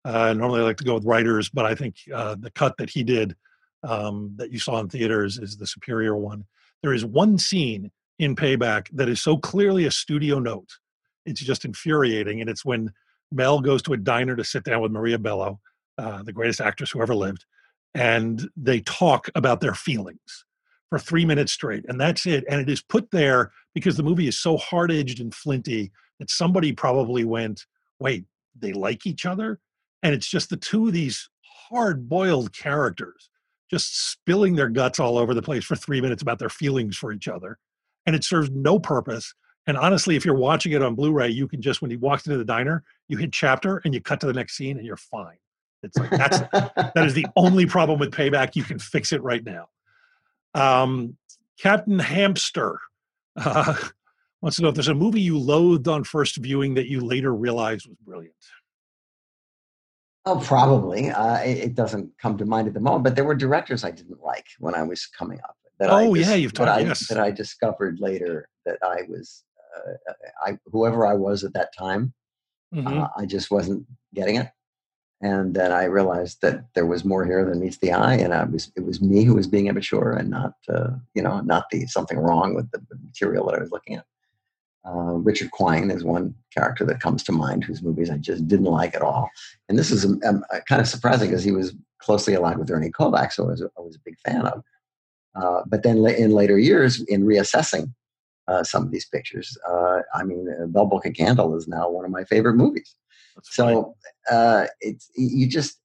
[0.04, 2.88] Uh, normally, I like to go with writers, but I think uh, the cut that
[2.88, 3.36] he did
[3.82, 6.44] um, that you saw in theaters is the superior one.
[6.82, 10.70] There is one scene in Payback that is so clearly a studio note.
[11.26, 12.92] It's just infuriating, and it's when
[13.32, 15.60] Mel goes to a diner to sit down with Maria Bello,
[15.98, 17.44] uh, the greatest actress who ever lived,
[17.94, 20.45] and they talk about their feelings
[20.90, 22.44] for three minutes straight, and that's it.
[22.48, 26.30] And it is put there because the movie is so hard edged and flinty that
[26.30, 27.66] somebody probably went,
[27.98, 28.24] "Wait,
[28.58, 29.60] they like each other."
[30.06, 33.28] and it's just the two of these hard boiled characters
[33.68, 37.12] just spilling their guts all over the place for three minutes about their feelings for
[37.12, 37.58] each other
[38.06, 39.34] and it serves no purpose
[39.66, 42.38] and honestly if you're watching it on blu-ray you can just when he walks into
[42.38, 45.38] the diner you hit chapter and you cut to the next scene and you're fine
[45.82, 46.38] it's like that's
[46.94, 49.68] that is the only problem with payback you can fix it right now
[50.56, 51.16] um,
[51.58, 52.78] captain hamster
[53.36, 53.74] uh,
[54.40, 57.34] wants to know if there's a movie you loathed on first viewing that you later
[57.34, 58.32] realized was brilliant
[60.26, 61.10] Oh, probably.
[61.10, 63.92] Uh, it, it, doesn't come to mind at the moment, but there were directors I
[63.92, 65.56] didn't like when I was coming up.
[65.78, 66.66] That oh, I yeah, you've talked.
[66.66, 67.10] That, yes.
[67.10, 69.44] I, that I discovered later that I was,
[69.76, 70.12] uh,
[70.44, 72.12] I whoever I was at that time,
[72.74, 73.02] mm-hmm.
[73.02, 74.48] uh, I just wasn't getting it,
[75.20, 78.44] and then I realized that there was more here than meets the eye, and I
[78.44, 81.86] was it was me who was being immature, and not uh, you know not the
[81.86, 84.04] something wrong with the material that I was looking at.
[84.86, 88.66] Uh, Richard Quine is one character that comes to mind whose movies I just didn't
[88.66, 89.28] like at all.
[89.68, 92.92] And this is um, um, kind of surprising because he was closely aligned with Ernie
[92.92, 94.62] Kovacs, so I was, I was a big fan of.
[95.34, 97.92] Uh, but then in later years, in reassessing
[98.46, 101.90] uh, some of these pictures, uh, I mean, uh, Bell Book and Candle is now
[101.90, 102.94] one of my favorite movies.
[103.36, 103.94] That's so
[104.30, 105.80] uh, it's you just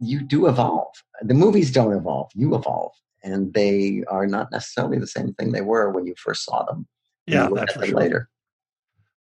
[0.00, 0.92] you do evolve.
[1.22, 2.92] The movies don't evolve; you evolve,
[3.24, 6.86] and they are not necessarily the same thing they were when you first saw them
[7.28, 7.96] yeah, that's for sure.
[7.96, 8.28] later.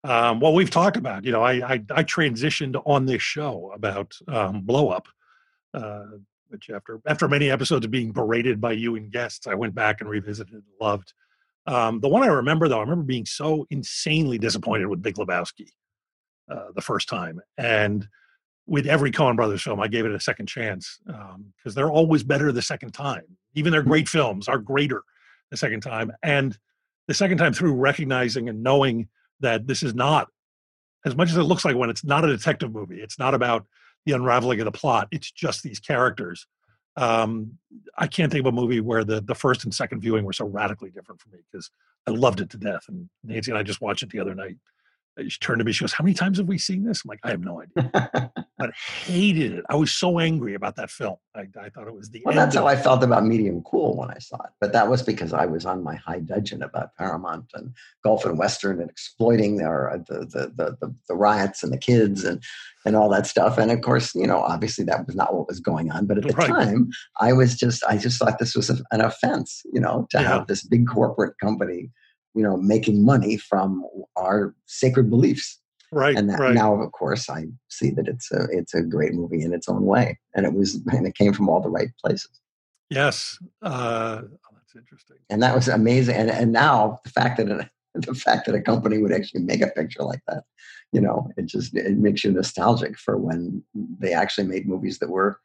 [0.05, 4.12] Um, well, we've talked about, you know, I, I, I transitioned on this show about
[4.27, 5.07] um, blow up,
[5.75, 6.07] uh,
[6.49, 10.01] which after after many episodes of being berated by you and guests, I went back
[10.01, 11.12] and revisited and loved.
[11.66, 15.68] Um, the one I remember though, I remember being so insanely disappointed with Big Lebowski
[16.50, 18.07] uh, the first time, and
[18.66, 22.22] with every Coen Brothers film, I gave it a second chance because um, they're always
[22.22, 23.24] better the second time.
[23.55, 25.02] Even their great films are greater
[25.50, 26.57] the second time, and
[27.09, 29.09] the second time through recognizing and knowing
[29.40, 30.28] that this is not
[31.05, 33.66] as much as it looks like one it's not a detective movie it's not about
[34.07, 36.46] the unraveling of the plot it's just these characters
[36.96, 37.59] um,
[37.98, 40.46] i can't think of a movie where the, the first and second viewing were so
[40.46, 41.70] radically different for me because
[42.07, 44.57] i loved it to death and nancy and i just watched it the other night
[45.29, 45.72] she turned to me.
[45.72, 48.33] She goes, "How many times have we seen this?" I'm like, "I have no idea."
[48.59, 49.64] but hated it.
[49.68, 51.16] I was so angry about that film.
[51.35, 52.22] I, I thought it was the.
[52.25, 54.51] Well, that's how I felt about Medium Cool when I saw it.
[54.61, 58.38] But that was because I was on my high dudgeon about Paramount and Gulf and
[58.38, 62.42] Western and exploiting their uh, the, the the, the the riots and the kids and
[62.87, 63.59] and all that stuff.
[63.59, 66.07] And of course, you know, obviously that was not what was going on.
[66.07, 66.48] But at the right.
[66.48, 70.29] time, I was just I just thought this was an offense, you know, to yeah.
[70.29, 71.90] have this big corporate company
[72.35, 73.85] you know making money from
[74.16, 75.59] our sacred beliefs
[75.95, 76.16] Right.
[76.16, 76.55] and that, right.
[76.55, 79.85] now, of course, I see that it's a it's a great movie in its own
[79.85, 82.40] way, and it was and it came from all the right places,
[82.88, 83.37] yes.
[83.62, 85.18] Uh, oh, that's interesting.
[85.29, 86.16] and that was amazing.
[86.16, 87.68] And and now the fact that it,
[88.07, 90.45] the fact that a company would actually make a picture like that,
[90.92, 95.11] you know, it just it makes you nostalgic for when they actually made movies that
[95.11, 95.38] were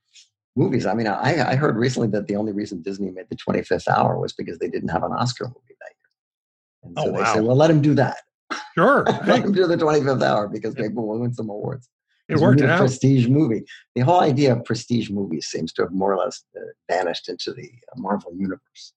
[0.56, 0.86] movies.
[0.86, 3.89] I mean, I I heard recently that the only reason Disney made the Twenty Fifth
[3.89, 5.66] Hour was because they didn't have an Oscar movie
[6.95, 7.34] that year, and Oh, they wow.
[7.34, 8.17] said, well, let him do that.
[8.76, 9.04] Sure.
[9.26, 11.89] let him do the 25th hour because maybe we'll win some awards.
[12.30, 12.78] it worked need a out.
[12.80, 13.63] prestige movie.
[13.95, 17.54] The whole idea of prestige movies seems to have more or less uh, vanished into
[17.54, 18.93] the uh, Marvel universe.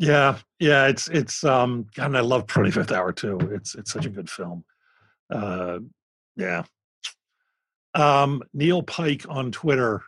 [0.00, 3.36] Yeah, yeah, it's it's um God, and I love 25th Hour too.
[3.52, 4.64] It's it's such a good film.
[5.28, 5.80] Uh
[6.36, 6.62] yeah.
[7.94, 10.02] Um Neil Pike on Twitter.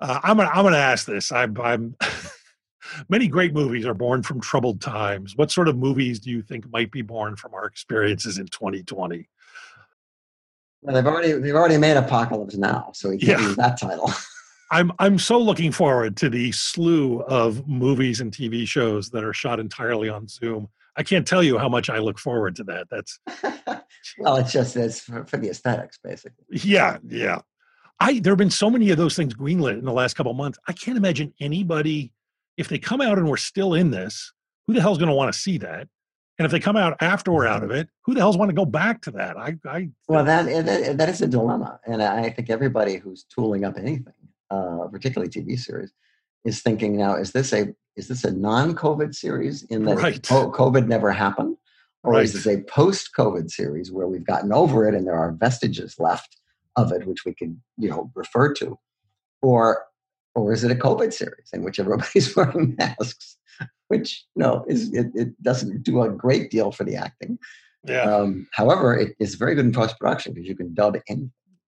[0.00, 1.30] Uh, I'm gonna I'm gonna ask this.
[1.30, 1.94] I'm I'm
[3.08, 5.36] many great movies are born from troubled times.
[5.36, 9.28] What sort of movies do you think might be born from our experiences in 2020?
[10.82, 13.46] Well, they've already they've already made Apocalypse Now, so we can't Yeah.
[13.48, 14.10] use that title.
[14.70, 19.32] I'm I'm so looking forward to the slew of movies and TV shows that are
[19.32, 20.68] shot entirely on Zoom.
[20.96, 22.86] I can't tell you how much I look forward to that.
[22.90, 23.18] That's
[24.18, 26.44] well, it's just it's for, for the aesthetics, basically.
[26.50, 27.40] Yeah, yeah.
[28.00, 30.36] I there have been so many of those things greenlit in the last couple of
[30.36, 30.58] months.
[30.68, 32.12] I can't imagine anybody
[32.56, 34.32] if they come out and we're still in this,
[34.66, 35.88] who the hell's going to want to see that?
[36.38, 38.54] And if they come out after we're out of it, who the hell's want to
[38.54, 39.36] go back to that?
[39.36, 43.64] I, I Well, that, that that is a dilemma, and I think everybody who's tooling
[43.64, 44.12] up anything,
[44.50, 45.92] uh, particularly TV series,
[46.44, 50.20] is thinking now: is this a is this a non-COVID series in that Right.
[50.22, 51.56] COVID never happened,
[52.02, 52.42] or is Right.
[52.42, 56.36] this a post-COVID series where we've gotten over it and there are vestiges left
[56.74, 58.76] of it which we could you know refer to,
[59.40, 59.84] or
[60.34, 63.36] or is it a COVID series in which everybody's wearing masks,
[63.88, 67.38] which you know is it, it doesn't do a great deal for the acting.
[67.86, 71.30] yeah, Um, however, it is very good in post production because you can dub anything.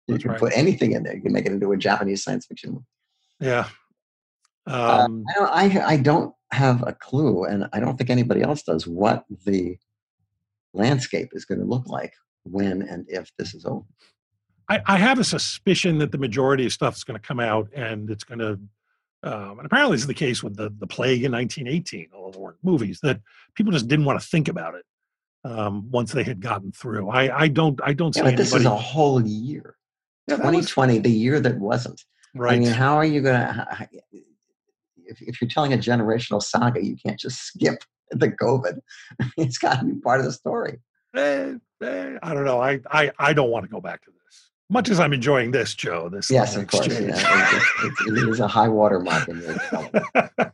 [0.08, 0.40] You That's can right.
[0.40, 1.16] put anything in there.
[1.16, 2.86] You can make it into a Japanese science fiction movie.
[3.40, 3.68] yeah.
[4.68, 8.42] Uh, Um, I, don't, I, I don't have a clue, and I don't think anybody
[8.42, 9.78] else does, what the
[10.74, 13.86] landscape is going to look like when and if this is over.
[14.70, 17.70] I, I have a suspicion that the majority of stuff is going to come out,
[17.76, 18.60] and it's going to.
[19.22, 22.10] Um, and apparently, this is the case with the the plague in 1918.
[22.14, 23.20] Although there weren't movies, that
[23.56, 24.86] people just didn't want to think about it
[25.44, 27.10] um, once they had gotten through.
[27.10, 29.76] I, I don't I don't see Yeah, but this is a whole year.
[30.28, 32.02] Yeah, that was- 2020, the year that wasn't.
[32.36, 32.54] right.
[32.56, 33.90] I mean, how are you going to.
[35.12, 38.80] If, if you're telling a generational saga, you can't just skip the COVID.
[39.38, 40.78] It's got to be part of the story.
[41.16, 42.62] Eh, eh, I don't know.
[42.62, 44.19] I, I I don't want to go back to this.
[44.70, 46.10] Much as I'm enjoying this, Joe.
[46.10, 46.88] This Yes, of course.
[46.88, 50.54] Yeah, it's, it's, it is a high water mark in your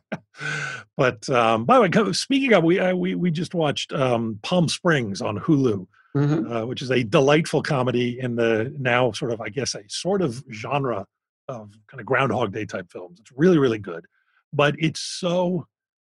[0.96, 4.68] but um, by the way, speaking of, we uh, we we just watched um, Palm
[4.68, 6.50] Springs on Hulu, Mhm.
[6.62, 10.22] uh, which is a delightful comedy in the now sort of, I guess, a sort
[10.22, 11.06] of genre
[11.48, 13.20] of kind of Groundhog Day type films.
[13.20, 14.06] It's really really good,
[14.52, 15.66] but it's so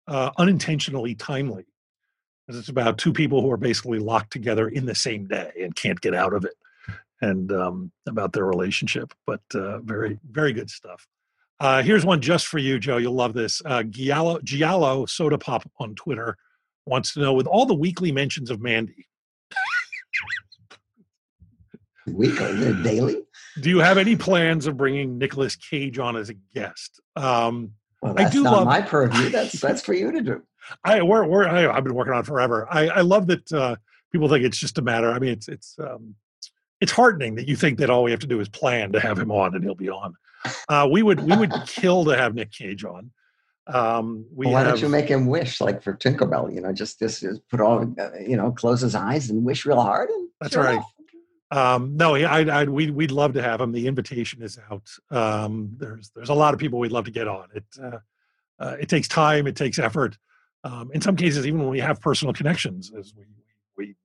[0.08, 1.66] uh, unintentionally timely.
[2.48, 6.00] It's about two people who are basically locked together in the same day and can't
[6.00, 6.54] get out of it,
[7.22, 9.14] and um, about their relationship.
[9.26, 11.08] But uh, very very good stuff.
[11.60, 12.98] Uh, here's one just for you, Joe.
[12.98, 13.62] You'll love this.
[13.66, 16.38] Uh, Giallo, Giallo Soda Pop on Twitter
[16.86, 19.08] wants to know with all the weekly mentions of Mandy,
[22.06, 23.24] Weekly, daily?
[23.60, 27.02] do you have any plans of bringing Nicolas Cage on as a guest?
[27.18, 29.30] Um, Well, I that's do not love- my purview.
[29.32, 30.42] That's that's for you to do.
[30.86, 32.68] I we're, we're I, I've been working on it forever.
[32.70, 33.76] I, I love that uh,
[34.12, 35.12] people think it's just a matter.
[35.12, 36.16] I mean, it's it's um,
[36.82, 39.18] it's heartening that you think that all we have to do is plan to have
[39.18, 40.16] him on and he'll be on.
[40.70, 43.12] Uh, we would we would kill to have Nick Cage on.
[43.68, 46.54] Um, we Well, why have, don't you make him wish like for Tinkerbell?
[46.54, 49.66] You know, just just, just put all uh, you know, close his eyes and wish
[49.66, 50.10] real hard.
[50.10, 50.82] And That's sure right.
[51.50, 53.72] Um, no, I, I, we'd, we'd love to have him.
[53.72, 54.90] The invitation is out.
[55.12, 57.48] Um, there's, there's a lot of people we'd love to get on.
[57.56, 58.00] It, uh,
[58.60, 59.48] uh, it takes time.
[59.48, 60.18] It takes effort.
[60.66, 63.24] Um, in some cases, even when we have personal connections, as we,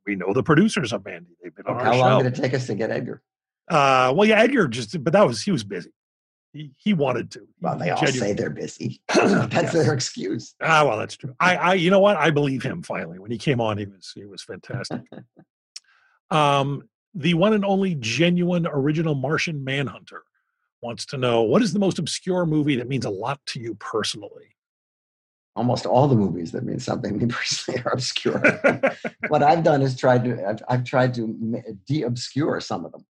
[0.07, 2.23] we, know the producers of Mandy, they've been on How long show.
[2.25, 3.23] did it take us to get Edgar?
[3.71, 5.90] Uh, well, yeah, Edgar just, but that was, he was busy.
[6.53, 7.46] He, he wanted to.
[7.61, 9.00] Well, they all say they're busy.
[9.15, 9.73] That's Yes.
[9.73, 10.55] their excuse.
[10.63, 11.35] Ah, well, that's true.
[11.40, 12.17] I, I, you know what?
[12.19, 12.83] I believe him.
[12.83, 15.00] Finally, when he came on, he was, he was fantastic.
[16.31, 16.83] um,
[17.15, 20.23] the one and only genuine original Martian Manhunter
[20.83, 23.75] wants to know what is the most obscure movie that means a lot to you
[23.77, 24.55] personally.
[25.55, 28.40] Almost all the movies that mean something to me personally are obscure.
[29.29, 33.05] what I've done is tried to I've, I've tried to de-obscure some of them.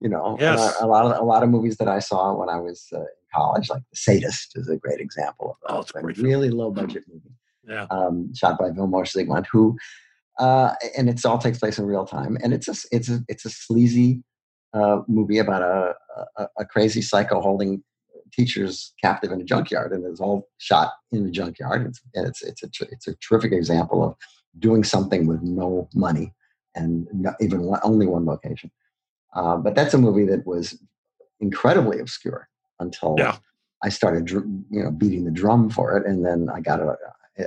[0.00, 0.76] You know, Yes.
[0.80, 3.00] a, a lot of a lot of movies that I saw when I was uh,
[3.00, 6.26] in college, like The Sadist, is a great example of Oh, it's a great film.
[6.26, 7.34] really low budget movie
[7.68, 9.76] yeah, um, shot by Vilmos Zsigmond, who
[10.38, 13.44] uh, and it's all takes place in real time, and it's a it's a it's
[13.44, 14.22] a sleazy
[14.72, 15.94] uh, movie about a,
[16.38, 17.82] a, a crazy psycho holding
[18.32, 21.86] teachers captive in a junkyard, and it's all shot in the junkyard.
[21.86, 24.14] It's, and it's it's a it's a terrific example of
[24.58, 26.32] doing something with no money
[26.74, 28.70] and not even one, only one location.
[29.34, 30.78] Uh, but that's a movie that was
[31.40, 32.48] incredibly obscure
[32.80, 33.36] until Yeah.
[33.82, 36.96] I started, you know, beating the drum for it, and then I got a.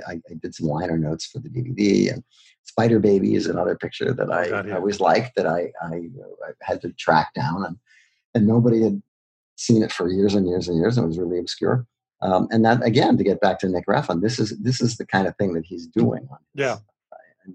[0.08, 2.24] I, I did some liner notes for the DVD, and
[2.64, 6.08] Spider Baby is another picture that I, I always liked that I, I
[6.48, 7.76] I had to track down, and
[8.34, 9.00] and nobody had
[9.56, 11.86] seen it for years and years and years, and it was really obscure.
[12.20, 15.06] Um, and that again, to get back to Nick Refn, this is this is the
[15.06, 16.76] kind of thing that he's doing on his, Yeah.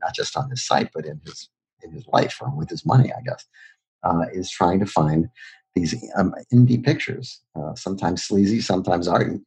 [0.02, 1.50] not just on his site, but in his
[1.84, 3.46] in his life or with his money, I guess,
[4.04, 5.30] uh, is trying to find
[5.76, 9.40] these um, indie pictures, uh, sometimes sleazy, sometimes arty,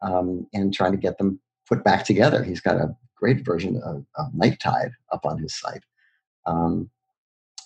[0.00, 2.44] um, and trying to get them put back together.
[2.44, 5.82] He's got a great version of, of Night Tide up on his site.
[6.46, 6.90] Um,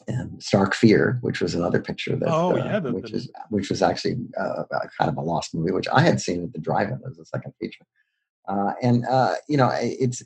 [0.09, 3.31] and Stark Fear, which was another picture that, Oh, uh, yeah, the- which the- is
[3.51, 4.65] which was actually uh,
[4.99, 7.53] kind of a lost movie, which I had seen at the drive-in as a second
[7.61, 7.85] feature.
[8.49, 10.23] Uh, and uh, you know, it's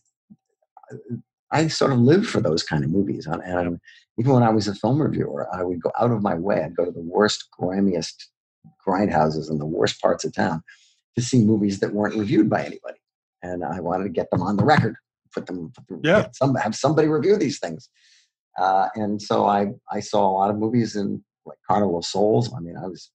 [1.52, 3.26] I sort of live for those kind of movies.
[3.26, 3.80] And, and
[4.18, 6.62] even when I was a film reviewer, I would go out of my way.
[6.62, 8.28] I'd go to the worst, grimiest
[8.86, 10.62] grindhouses in the worst parts of town
[11.16, 12.98] to see movies that weren't reviewed by anybody.
[13.42, 14.94] And I wanted to get them on the record,
[15.34, 16.28] put them, put them Yeah.
[16.34, 17.88] some, have somebody review these things.
[18.58, 22.52] Uh, and so I, I saw a lot of movies in like Carnival of Souls.
[22.54, 23.10] I mean, I was,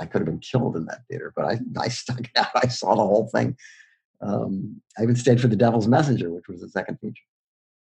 [0.00, 2.48] I could have been killed in that theater, but I, I stuck it out.
[2.54, 3.56] I saw the whole thing.
[4.22, 7.22] Um, I even stayed for The Devil's Messenger, which was the second feature.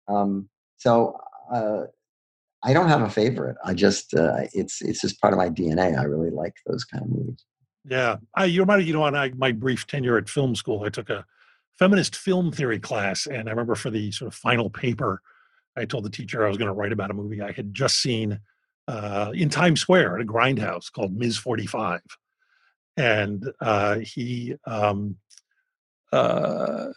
[0.07, 1.19] Um, so
[1.51, 1.83] uh,
[2.63, 3.57] I don't have a favorite.
[3.63, 5.97] I just uh, it's it's just part of my DNA.
[5.97, 7.45] I really like those kind of movies.
[7.85, 10.89] Yeah, I you reminded you know on I, my brief tenure at film school, I
[10.89, 11.25] took a
[11.77, 15.21] feminist film theory class, and I remember for the sort of final paper,
[15.75, 18.01] I told the teacher I was going to write about a movie I had just
[18.01, 18.39] seen
[18.87, 21.37] uh, in Times Square at a grindhouse called Ms.
[21.37, 22.01] Forty Five,
[22.97, 24.55] and uh, he.
[24.65, 25.17] Um,
[26.11, 26.87] uh,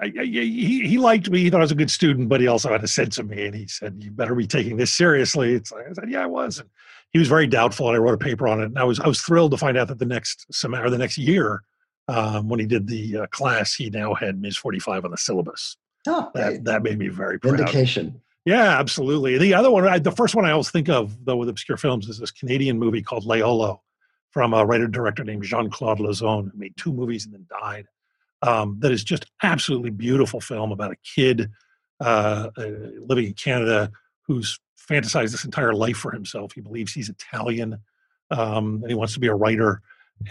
[0.00, 1.38] I, I, he, he liked me.
[1.38, 3.46] He thought I was a good student, but he also had a sense of me.
[3.46, 6.26] And he said, "You better be taking this seriously." It's like, I said, "Yeah, I
[6.26, 6.68] was." And
[7.12, 8.66] he was very doubtful, and I wrote a paper on it.
[8.66, 10.98] And I was I was thrilled to find out that the next semester, or the
[10.98, 11.62] next year,
[12.08, 14.56] um, when he did the uh, class, he now had Ms.
[14.56, 15.76] Forty Five on the syllabus.
[16.06, 17.56] Oh, That that made me very proud.
[17.56, 18.20] vindication.
[18.44, 19.38] Yeah, absolutely.
[19.38, 22.08] The other one, I, the first one I always think of though with obscure films
[22.08, 23.80] is this Canadian movie called Leolo
[24.30, 27.86] from a writer director named Jean Claude Lauzon, who made two movies and then died.
[28.42, 31.50] Um, that is just absolutely beautiful film about a kid
[32.00, 32.70] uh, uh,
[33.06, 33.90] living in Canada
[34.26, 36.52] who's fantasized this entire life for himself.
[36.52, 37.78] He believes he's Italian
[38.30, 39.80] um, and he wants to be a writer.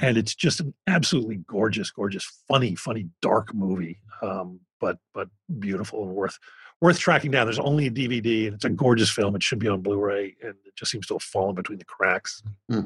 [0.02, 5.30] And it's just an absolutely gorgeous, gorgeous, funny, funny, dark movie, um, but but
[5.60, 6.38] beautiful and worth
[6.82, 7.46] worth tracking down.
[7.48, 9.34] There's only a DVD, and it's a gorgeous film.
[9.38, 12.44] It should be on Blu-ray, and it just seems to have fallen between the cracks.
[12.70, 12.82] Hmm.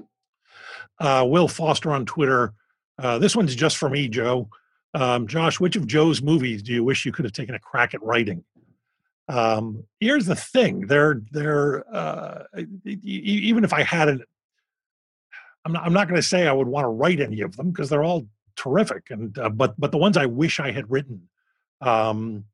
[0.99, 2.53] Uh, Will Foster on Twitter.
[2.99, 4.49] Uh, this one's just for me, Joe.
[4.93, 7.95] Um, Josh, which of Joe's movies do you wish you could have taken a crack
[7.95, 8.43] at writing?
[9.27, 12.43] Um, here's the thing: they're they're uh,
[12.85, 14.21] even if I had it,
[15.65, 17.71] I'm not I'm not going to say I would want to write any of them
[17.71, 19.09] because they're all terrific.
[19.09, 21.29] And uh, but but the ones I wish I had written,
[21.81, 22.45] um,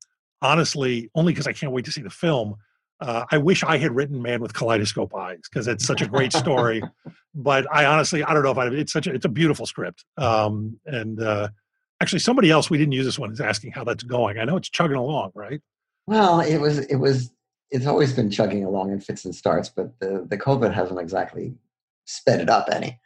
[0.42, 2.56] honestly, only because I can't wait to see the film.
[3.00, 6.32] Uh, I wish I had written Man with Kaleidoscope Eyes because it's such a great
[6.32, 6.82] story.
[7.36, 8.68] but I honestly, I don't know if I.
[8.68, 10.06] It's such a it's a beautiful script.
[10.18, 11.50] Um, and uh,
[12.02, 14.40] actually, somebody else we didn't use this one is asking how that's going.
[14.40, 15.62] I know it's chugging along, right?
[16.08, 17.32] Well, it was it was
[17.72, 21.56] it's always been chugging along in fits and starts, but the the COVID hasn't exactly
[22.06, 23.00] sped it up any.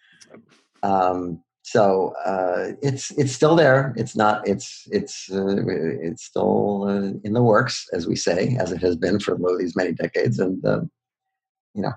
[0.83, 3.93] Um, so uh, it's it's still there.
[3.97, 4.47] It's not.
[4.47, 5.65] It's it's uh,
[6.01, 9.75] it's still uh, in the works, as we say, as it has been for these
[9.75, 10.39] many decades.
[10.39, 10.89] And um,
[11.73, 11.91] you know,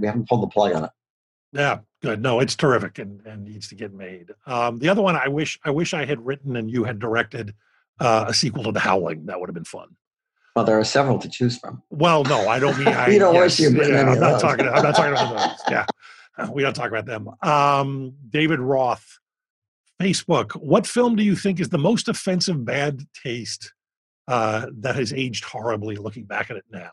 [0.00, 0.90] we haven't pulled the plug on it.
[1.52, 2.22] Yeah, good.
[2.22, 4.30] No, it's terrific and, and needs to get made.
[4.46, 7.52] Um, the other one, I wish I wish I had written and you had directed
[8.00, 9.26] uh, a sequel to The Howling.
[9.26, 9.96] That would have been fun.
[10.56, 11.82] Well, there are several to choose from.
[11.90, 13.08] Well, no, I don't mean I.
[13.10, 14.66] You don't wish you'd yeah, I'm not talking.
[14.66, 15.60] I'm not talking about those.
[15.70, 15.84] Yeah,
[16.52, 17.28] we don't talk about them.
[17.42, 19.18] Um, David Roth,
[20.00, 20.52] Facebook.
[20.52, 23.72] What film do you think is the most offensive bad taste
[24.28, 25.96] uh, that has aged horribly?
[25.96, 26.90] Looking back at it now,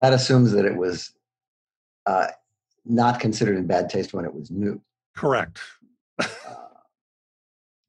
[0.00, 1.12] That assumes that it was
[2.06, 2.28] uh,
[2.84, 4.80] not considered in bad taste when it was new.
[5.16, 5.60] correct.
[6.20, 6.26] Uh,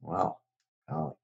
[0.01, 0.38] wow.
[0.89, 1.18] Wow.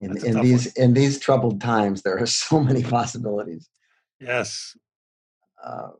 [0.00, 3.68] In, in these in these troubled times, there are so many possibilities.
[4.20, 4.76] Yes,
[5.64, 5.94] Um,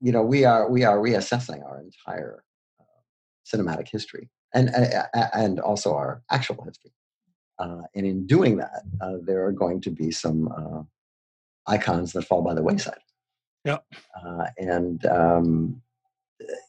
[0.00, 2.44] you know, we are we are reassessing our entire
[2.80, 2.84] uh,
[3.44, 6.92] cinematic history and uh, and also our actual history.
[7.58, 10.82] Uh, and in doing that, uh, there are going to be some uh,
[11.66, 12.98] icons that fall by the wayside.
[13.64, 13.84] Yep.
[14.22, 15.82] Uh, and um,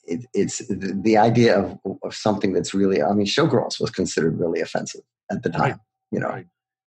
[0.06, 4.40] it, it's the, the idea of, of something that's really, I mean, Showgirls was considered
[4.40, 5.78] really offensive at the time, Right.
[6.12, 6.30] you know.
[6.30, 6.48] Right.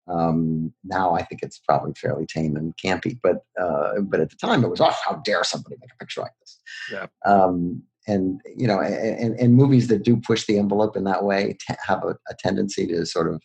[0.09, 4.37] Um, now I think it's probably fairly tame and campy, but uh, but at the
[4.37, 6.61] time it was, oh, how dare somebody make a picture like this?
[6.91, 7.07] Yeah.
[7.25, 11.57] Um, and you know, and, and movies that do push the envelope in that way
[11.67, 13.41] t- have a, a tendency to sort of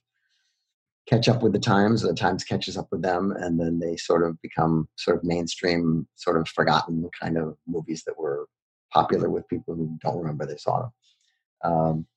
[1.08, 3.96] catch up with the times, or the times catches up with them, and then they
[3.96, 8.48] sort of become sort of mainstream, sort of forgotten kind of movies that were
[8.92, 10.92] popular with people who don't remember they saw them.
[11.64, 12.08] Um,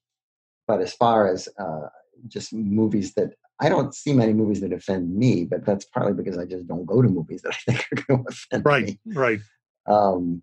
[0.66, 1.88] but as far as uh,
[2.28, 6.38] just movies that I don't see many movies that offend me, but that's partly because
[6.38, 8.86] I just don't go to movies that I think are going to offend Right.
[8.86, 8.98] me.
[9.06, 9.40] Right.
[9.86, 9.94] right.
[9.94, 10.42] Um,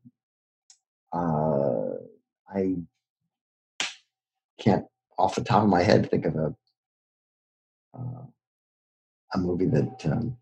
[1.14, 1.96] uh,
[2.50, 2.76] I
[4.60, 4.86] can't,
[5.18, 6.56] off the top of my head, think of a
[7.98, 8.24] uh,
[9.34, 10.38] a movie that um,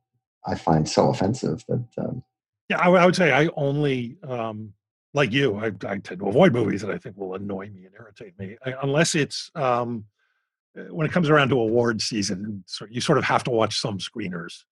[0.45, 2.23] I find so offensive that um,
[2.69, 4.73] Yeah, I, would- I would say I only, um,
[5.13, 7.95] like you, I, I tend to avoid movies that I think will annoy me and
[7.97, 10.05] irritate me, I, unless it's um,
[10.89, 12.63] when it comes around to award season.
[12.67, 14.63] So you sort of have to watch some screeners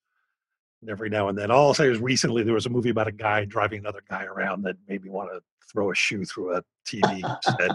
[0.89, 1.51] every now and then.
[1.51, 4.26] All I'll say is recently there was a movie about a guy driving another guy
[4.26, 5.41] around that made me want to
[5.72, 7.72] throw a shoe through a TV set,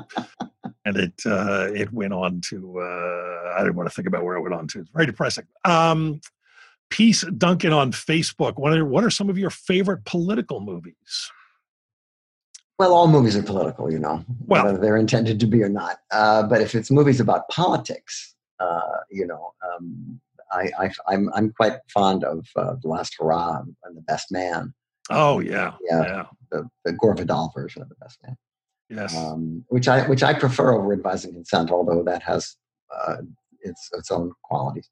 [0.85, 4.37] and it uh, it went on to uh, I didn't want to think about where
[4.37, 4.81] it went on to.
[4.81, 5.47] It's very depressing.
[5.65, 6.21] Um,
[6.91, 8.55] Peace Duncan on Facebook.
[8.59, 11.31] What are what are some of your favorite political movies?
[12.79, 15.99] Well, all movies are political, you know, Well- whether they're intended to be or not.
[16.13, 20.21] Uh, but if it's movies about politics, uh, you know, um,
[20.53, 24.73] I, I, I'm, I'm quite fond of uh, The Last Hurrah and The Best Man,
[25.11, 26.03] Oh yeah, Yeah.
[26.03, 28.37] yeah, the, the Gore Vidal version of The Best Man,
[28.91, 32.57] yes, um, which I which I prefer over Advise and Consent, although that has
[32.95, 33.17] uh,
[33.63, 34.91] its its own qualities.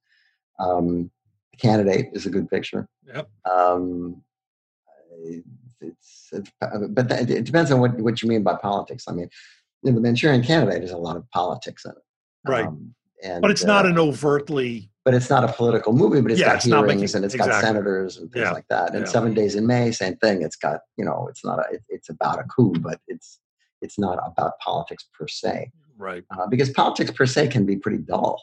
[0.58, 1.10] Um,
[1.52, 2.88] the Candidate is a good picture.
[3.06, 4.22] yep, Um,
[5.80, 9.04] it's, it's but that, it depends on what, what you mean by politics.
[9.08, 9.28] I mean,
[9.82, 12.66] know, the Manchurian Candidate has a lot of politics in it, right.
[12.66, 16.20] Um, and, but it's not uh, an overtly but it's not a political movie.
[16.20, 18.66] But it's Yeah, got it's hearings making- and it's got senators and things Yeah, like
[18.70, 18.90] that.
[18.92, 19.10] And yeah.
[19.10, 20.42] Seven Days in May, same thing.
[20.42, 23.38] It's got you know, it's not a, it, it's about a coup, but it's
[23.80, 26.24] it's not about politics per se, right.
[26.36, 28.42] uh, because politics per se can be pretty dull.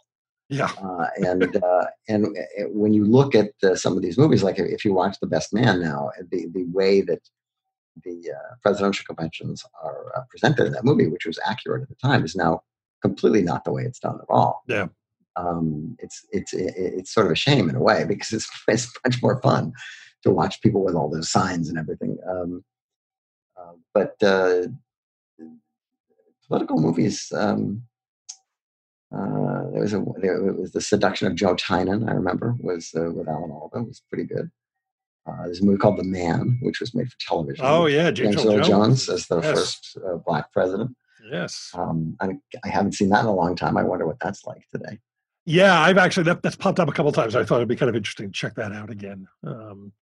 [0.54, 4.43] Yeah, Uh, and uh, and uh, when you look at uh, some of these movies,
[4.43, 7.24] like if- you watch The Best Man now, the the way that
[8.06, 11.95] the uh, presidential conventions are uh, presented in that movie, which was accurate at the
[12.08, 12.62] time, is now
[13.01, 14.64] completely not the way it's done at all.
[14.68, 14.88] Yeah.
[15.36, 19.22] Um, it's it's it's sort of a shame in a way because it's it's much
[19.24, 19.74] more fun
[20.24, 22.18] to watch people with all those signs and everything.
[22.30, 22.64] Um,
[23.60, 24.68] uh, but uh,
[26.47, 27.32] political movies.
[27.36, 27.84] Um,
[29.14, 32.07] uh, there was a there it was the seduction of Joe Tynan.
[32.09, 33.80] I remember was uh, with Alan Alda.
[33.80, 34.49] It was pretty good.
[35.26, 37.64] Uh, there's a movie called The Man, which was made for television.
[37.66, 39.53] Oh yeah, James, Earl Earl Jones as the Yes.
[39.57, 40.95] first uh, black president.
[41.32, 41.72] Yes.
[41.74, 42.32] Um, I,
[42.66, 43.78] I haven't seen that in a long time.
[43.78, 44.99] I wonder what that's like today.
[45.45, 47.36] Yeah, I've actually that, that's popped up a couple times.
[47.36, 49.28] I thought it'd be kind of interesting to check that out again.
[49.45, 49.93] Um,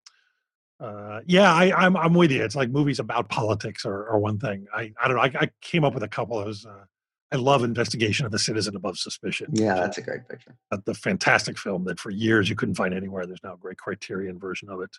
[0.80, 2.44] uh, yeah, I, I'm I'm with you.
[2.44, 4.66] It's like movies about politics are, are one thing.
[4.74, 5.22] I I don't know.
[5.24, 6.40] I, I came up with a couple.
[6.40, 6.66] of those.
[6.66, 6.86] Uh,
[7.32, 9.48] I love Investigation of the Citizen Above Suspicion.
[9.54, 10.56] Yeah, that's a great picture.
[10.86, 13.26] the fantastic film that for years you couldn't find anywhere.
[13.26, 14.90] There's now a great Criterion version of it.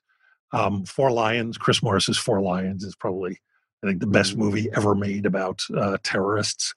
[0.52, 3.38] Um, Four Lions, Chris Morris's Four Lions is probably,
[3.82, 4.38] I think, the best Mhm.
[4.38, 6.74] movie ever made about uh, terrorists,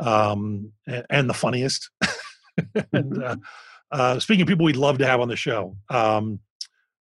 [0.00, 1.90] um, and, and the funniest.
[2.92, 3.36] and uh,
[3.90, 6.40] uh, speaking of people we'd love to have on the show, um,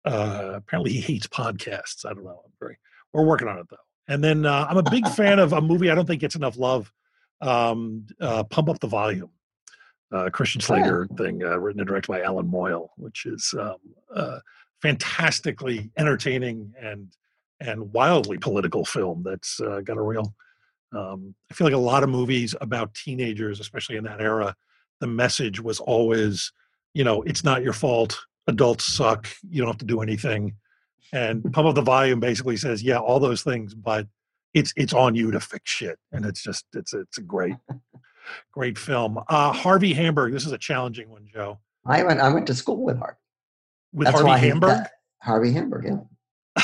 [0.04, 2.04] uh, apparently he hates podcasts.
[2.06, 2.42] I don't know.
[2.44, 2.78] I'm very,
[3.12, 3.76] we're working on it though.
[4.08, 6.56] And then uh, I'm a big fan of a movie I don't think gets enough
[6.56, 6.90] love.
[7.40, 9.30] Um, uh, Pump Up the Volume
[10.12, 10.66] uh, Christian yeah.
[10.66, 14.40] Slater thing, uh, written and directed by Allan Moyle, which is um,
[14.82, 17.08] fantastically entertaining and
[17.60, 20.32] and wildly political film that's uh, got a real.
[20.96, 24.54] Um, I feel like a lot of movies about teenagers, especially in that era,
[25.00, 26.52] the message was always,
[26.94, 28.16] you know, it's not your fault.
[28.46, 29.28] Adults suck.
[29.50, 30.54] You don't have to do anything.
[31.12, 34.06] And Pump Up the Volume basically says, yeah, all those things, but
[34.54, 35.98] it's it's on you to fix shit.
[36.12, 37.56] And it's just it's it's a great
[38.52, 39.18] great film.
[39.28, 40.32] Uh, Harvey Hamburg.
[40.32, 41.58] This is a challenging one, Joe.
[41.86, 43.16] I went I went to school with Harvey.
[43.92, 44.70] With That's Harvey Hamburg.
[44.70, 46.62] that- Harvey Hamburg, yeah.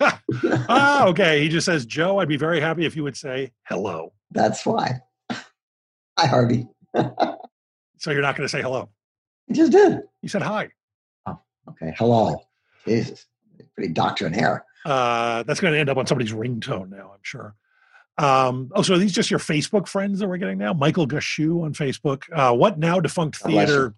[0.68, 1.40] ah, okay.
[1.40, 4.12] He just says, Joe, I'd be very happy if you would say hello.
[4.30, 5.00] That's why.
[5.30, 6.68] Hi, Harvey.
[7.98, 8.90] So you're not going to say hello.
[9.46, 10.00] He just did.
[10.22, 10.68] You said hi.
[11.26, 11.38] Oh,
[11.70, 12.36] okay, hello.
[12.86, 13.26] Jesus,
[13.74, 14.64] pretty doctor in doctrinaire.
[14.86, 17.56] Uh, that's going to end up on somebody's ringtone now, I'm sure.
[18.18, 20.72] Um, oh, so are these just your Facebook friends that we're getting now?
[20.72, 22.22] Michael Gashu on Facebook.
[22.32, 23.94] Uh, what now defunct theater?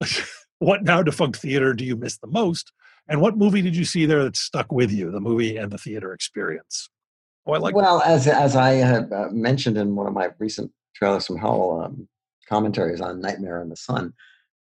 [0.58, 2.72] what now defunct theater do you miss the most?
[3.08, 5.12] And what movie did you see there that stuck with you?
[5.12, 6.90] The movie and the theater experience.
[7.46, 7.76] Oh, I like.
[7.76, 11.82] Well, as as I had uh, mentioned in one of my recent trailers from Hell
[11.84, 12.08] um,
[12.48, 14.12] commentaries on Nightmare in the Sun,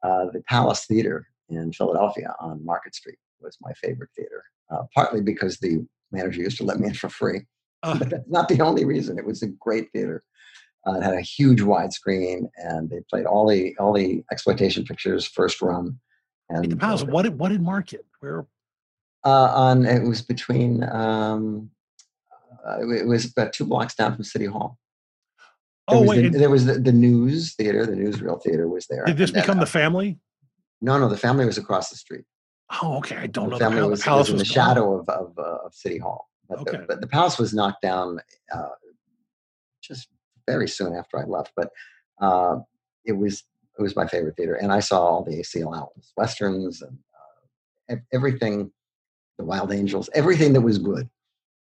[0.03, 4.43] uh, the Palace Theater in Philadelphia on Market Street was my favorite theater.
[4.72, 7.41] Uh, partly because the manager used to let me in for free,
[7.84, 9.20] Uh, but that's not the only reason.
[9.20, 10.24] It was a great theater.
[10.88, 15.26] Uh, it had a huge widescreen, and they played all the all the exploitation pictures
[15.28, 15.99] first run.
[16.49, 17.03] And the Palace.
[17.03, 18.05] uh, What did what did market?
[18.20, 18.47] Where?
[19.24, 21.70] uh, on it was between um,
[22.68, 24.78] uh, it was about two blocks down from City Hall.
[25.89, 28.88] There Oh was, wait, the, there was the, the news theater, the newsreel theater was
[28.88, 29.03] there.
[29.05, 30.20] did this then, become the family?
[30.82, 32.26] No, no, the family was across the street.
[32.82, 33.16] Oh, okay.
[33.18, 33.57] I don't the know.
[33.59, 34.53] family the, was, Palace was in the gone.
[34.68, 36.30] shadow of of, uh, of City Hall.
[36.49, 36.78] But, Okay.
[36.78, 38.20] the, but the palace was knocked down
[38.53, 38.70] uh,
[39.82, 40.09] just
[40.47, 41.51] very soon after I left.
[41.55, 41.70] But
[42.22, 42.57] uh,
[43.05, 43.43] it was
[43.78, 45.63] it was my favorite theater, and I saw all the A.C.
[45.63, 46.97] Lyles westerns and
[47.91, 48.72] uh, everything,
[49.38, 51.09] the Wild Angels, everything that was good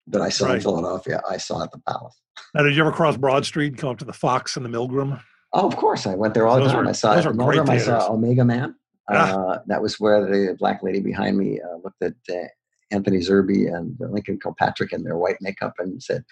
[0.08, 1.20] that I saw in Philadelphia.
[1.28, 2.14] I saw at the palace.
[2.54, 5.20] Now, did you ever cross Broad Street, go up to the Fox and the Milgram?
[5.52, 6.84] Oh, of course, I went there all the time.
[6.84, 8.74] were- I saw those at were great Milgram, I saw Omega Man.
[9.10, 9.34] Ah.
[9.34, 12.48] Uh, that was where the black lady behind me uh, looked at uh,
[12.90, 16.24] Anthony Zerbe and Lincoln Kilpatrick in their white makeup and said,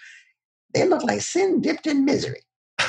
[0.73, 2.41] "They look like sin dipped in misery."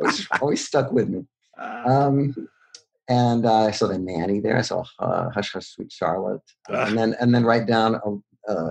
[0.00, 1.24] always, always stuck with me.
[1.58, 2.34] Um,
[3.08, 4.58] and uh, I saw the nanny there.
[4.58, 6.86] I saw uh, Hush Hush Sweet Charlotte, Uh, Ah.
[6.86, 8.00] and then and then right down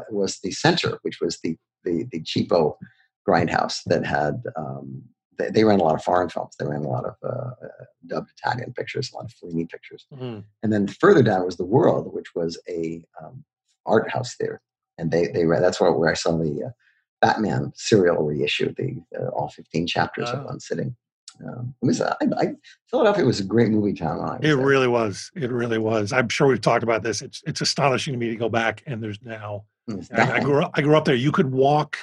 [0.10, 2.76] was the center, which was the the the cheapo
[3.28, 4.42] grindhouse that had.
[4.56, 5.04] Um,
[5.38, 6.56] they, they ran a lot of foreign films.
[6.60, 10.06] They ran a lot of uh, uh, dubbed Italian pictures, a lot of Fellini pictures.
[10.14, 10.44] Mhm.
[10.64, 13.44] And then further down was the World, which was a um,
[13.86, 14.62] art house there,
[14.98, 15.62] and they they ran.
[15.62, 16.70] That's where, where I saw the uh,
[17.22, 20.38] Batman serial reissue, the uh, all fifteen chapters Oh.
[20.40, 20.96] of one sitting.
[21.48, 22.48] Um, it was uh, I, I,
[22.90, 24.18] Philadelphia was a great movie town.
[24.18, 24.58] When I was It there.
[24.58, 25.30] really was.
[25.36, 26.12] It really was.
[26.12, 27.22] I'm sure we've talked about this.
[27.22, 29.66] It's it's astonishing to me to go back and there's now.
[30.16, 30.72] I, I grew up.
[30.74, 31.14] I grew up there.
[31.16, 31.98] You could walk.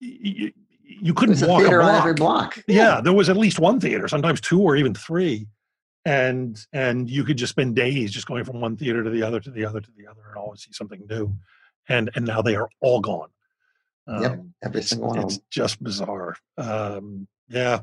[0.00, 0.52] You,
[0.88, 2.00] you couldn't a walk a theater on block.
[2.00, 2.64] every block.
[2.66, 5.46] Yeah, there was at least one theater, sometimes two or even three,
[6.04, 9.40] and and you could just spend days just going from one theater to the other
[9.40, 11.36] to the other to the other and always see something new,
[11.88, 13.28] and and now they are all gone.
[14.08, 16.36] Yep, Um, every it's, single one it's just bizarre.
[16.56, 17.80] Um, yeah.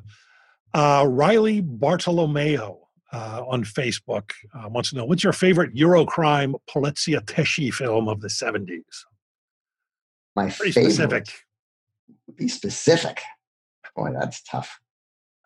[0.73, 2.79] Uh, Riley Bartolomeo
[3.13, 8.27] uh, on Facebook uh, wants to know what's your favorite Eurocrime Poliziotteschi film of the
[8.27, 8.81] 70s?
[10.35, 10.91] My Pretty favorite.
[10.91, 11.27] specific.
[12.35, 13.21] Be specific.
[13.95, 14.79] Boy, that's tough.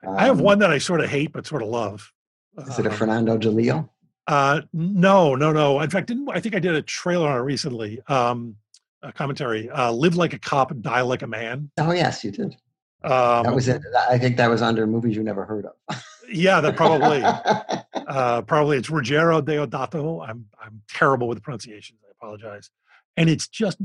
[0.08, 2.12] I have Um, one that I sort of hate but sort of love.
[2.58, 3.90] Is it a Um, Fernando Di Leo?
[4.28, 5.80] Uh, no, no, no.
[5.82, 8.00] In fact, didn't I think I did a trailer on it recently?
[8.08, 8.56] Um,
[9.02, 9.70] a commentary.
[9.70, 11.70] Uh, Live like a cop, die like a man.
[11.78, 12.56] Oh yes, you did.
[13.04, 13.82] Um, That was it.
[14.10, 16.04] I think that was under movies you never heard of.
[16.32, 17.22] Yeah, that probably.
[18.08, 20.28] uh, probably it's Ruggero Deodato.
[20.28, 22.00] I'm I'm terrible with pronunciations.
[22.06, 22.70] I apologize.
[23.18, 23.78] And it's just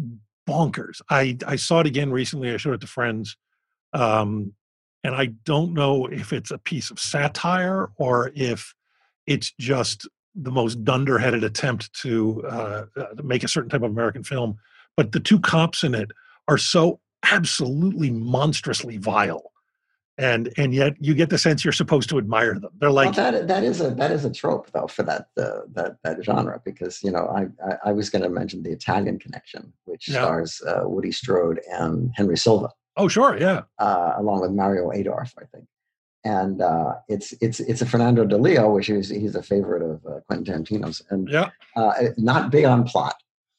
[0.49, 1.01] bonkers.
[1.11, 2.53] I I saw it again recently.
[2.53, 3.37] I showed it to friends,
[3.93, 4.53] um,
[5.03, 8.75] and I don't know if it's a piece of satire or if
[9.27, 13.91] it's just the most dunderheaded attempt to, uh, uh, to make a certain type of
[13.91, 14.57] American film.
[14.97, 16.11] But the two cops in it
[16.49, 19.53] are so absolutely monstrously vile.
[20.17, 22.71] And and yet you get the sense you're supposed to admire them.
[22.79, 25.63] They're like well, that that is a that is a trope though for that uh,
[25.73, 29.19] that that genre because you know I I, I was going to mention the Italian
[29.19, 30.23] Connection, which Yeah.
[30.23, 33.63] stars uh, Woody Strode and Henry Silva, Oh, sure, yeah.
[33.81, 35.67] uh, along with Mario Adorf, I think.
[36.25, 40.07] And uh, it's it's it's a Fernando Di Leo, which is he's a favorite of
[40.07, 41.51] uh, Quentin Tarantino's, and Yeah.
[41.75, 43.17] uh, not big on plot,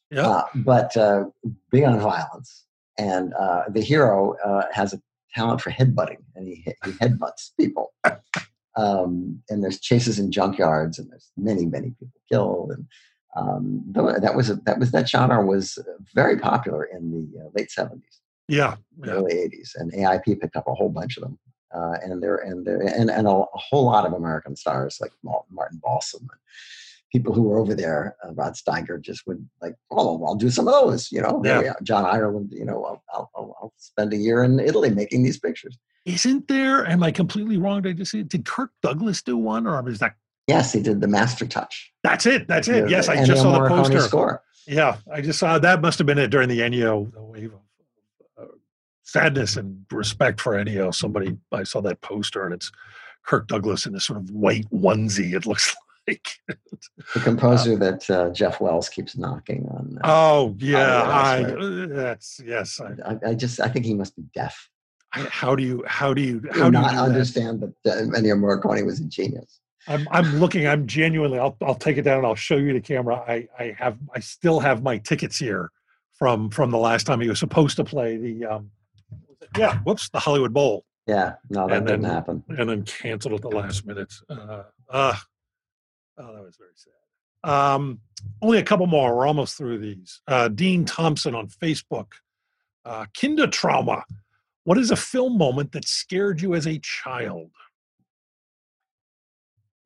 [0.10, 0.28] Yeah.
[0.30, 1.26] uh, but uh,
[1.70, 2.64] big on violence.
[2.98, 5.02] And uh, the hero uh, has a
[5.36, 6.56] talent for headbutting, and he,
[6.86, 7.94] he headbutts people.
[8.78, 12.72] Um, and there's chases in junkyards, and there's many, many people killed.
[12.72, 12.86] And
[13.38, 15.80] um, that was a, that was that genre was
[16.14, 18.02] very popular in the uh, late '70s,
[18.48, 18.76] Yeah.
[19.02, 19.14] Yeah.
[19.14, 21.40] early '80s, and AIP picked up a whole bunch of them.
[21.74, 25.12] Uh, and there and there and, and a, a whole lot of American stars like
[25.24, 26.40] Martin Balsam and
[27.16, 28.16] people who were over there.
[28.24, 31.12] Uh, Rod Steiger just would like, oh, I'll do some of those.
[31.14, 31.62] You know, Yeah.
[31.62, 31.74] yeah.
[31.82, 32.50] John Ireland.
[32.52, 35.78] You know, I'll, I'll, I'll, spend a year in Italy making these pictures.
[36.06, 36.86] Isn't there?
[36.86, 37.84] Am I completely wrong?
[37.84, 38.12] Did I just?
[38.12, 40.16] Did Kirk Douglas do one, or is that?
[40.48, 41.92] Yes, he did the Master Touch.
[42.04, 42.48] That's it.
[42.48, 42.90] That's it.
[42.90, 44.02] Yes, I just saw the poster.
[44.02, 44.44] score.
[44.68, 45.82] Yeah, I just saw that.
[45.82, 48.52] Must have been it during the Ennio the wave of uh,
[49.04, 50.94] sadness and respect for Ennio.
[50.94, 52.72] Somebody, I saw that poster, and it's
[53.26, 55.34] Kirk Douglas in this sort of white onesie.
[55.34, 55.76] It looks
[56.08, 56.28] like.
[57.14, 59.98] The composer that uh, Jeff Wells keeps knocking on.
[60.04, 61.44] Uh, Oh yeah, I.
[61.88, 62.80] that's uh, yes.
[62.80, 64.70] I, I, I just I think he must be deaf.
[65.12, 65.84] how do you?
[65.88, 66.42] How do you?
[66.52, 67.04] How do you not do that?
[67.06, 69.60] understand that uh, Ennio Morricone was a genius.
[69.88, 70.68] I'm I'm looking.
[70.68, 71.40] I'm genuinely.
[71.40, 73.18] I'll I'll take it down and I'll show you the camera.
[73.28, 75.72] I I have I still have my tickets here
[76.14, 78.72] from from the last time he was supposed to play the um
[79.58, 82.44] yeah whoops the Hollywood Bowl Yeah, no, that And didn't then- happen.
[82.58, 84.14] and then canceled at the last minute.
[84.30, 85.16] Uh, uh,
[86.18, 87.50] oh, that was very sad.
[87.50, 88.00] Um,
[88.42, 89.16] only a couple more.
[89.16, 90.22] We're almost through these.
[90.28, 92.14] Uh, Dean Thompson on Facebook.
[92.84, 94.04] Uh, Kindertrauma.
[94.64, 97.52] What is a film moment that scared you as a child?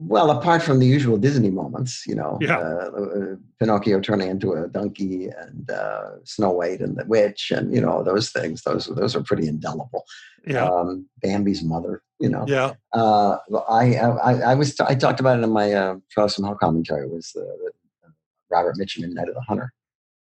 [0.01, 2.57] Well, apart from the usual Disney moments, you know, Yeah.
[2.57, 7.73] uh, uh, Pinocchio turning into a donkey and uh, Snow White and the witch, and
[7.75, 8.61] you know those things.
[8.63, 10.05] Those those are pretty indelible.
[10.47, 12.45] Yeah, Um, Bambi's mother, you know.
[12.47, 13.37] yeah, Uh,
[13.67, 17.05] I, I I was I talked about it in my uh, Charles Hell commentary.
[17.07, 17.35] Was
[18.49, 19.73] Robert Mitchum in Night of the Hunter.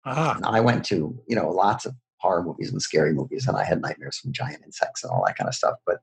[0.05, 3.55] ah, And I went to you know lots of horror movies and scary movies, and
[3.55, 5.75] I had nightmares from giant insects and all that kind of stuff.
[5.85, 5.99] But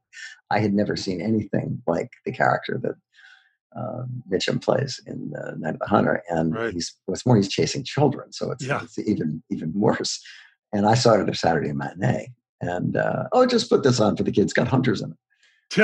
[0.50, 2.94] I had never seen anything like the character that
[3.76, 6.72] uh, Mitchum plays in uh, Night of the Hunter, and Right.
[6.72, 8.82] he's what's more, he's chasing children, so it's, Yeah.
[8.82, 10.20] it's even even worse.
[10.72, 14.16] And I saw it at a Saturday matinee, and uh, oh, just put this on
[14.16, 14.52] for the kids.
[14.52, 15.16] Got hunters in it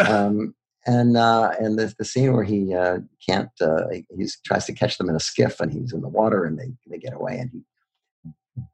[0.08, 0.54] um,
[0.86, 4.98] and uh, and the, the scene where he uh, can't uh, he tries to catch
[4.98, 7.50] them in a skiff and he's in the water and they, they get away and
[7.52, 7.62] he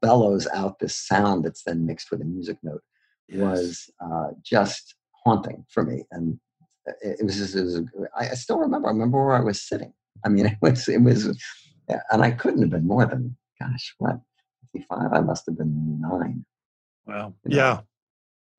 [0.03, 2.83] bellows out this sound that's then mixed with a music note
[3.29, 3.41] Yes.
[3.41, 4.95] was uh, just
[5.25, 6.39] haunting for me and
[7.03, 7.81] it, was just it was,
[8.17, 9.93] I, I still remember I remember where I was sitting
[10.25, 11.27] I mean it was it was
[12.11, 14.21] and I couldn't have been more than gosh what
[14.73, 16.45] 55 I must have been nine
[17.07, 17.81] Well, you know, yeah.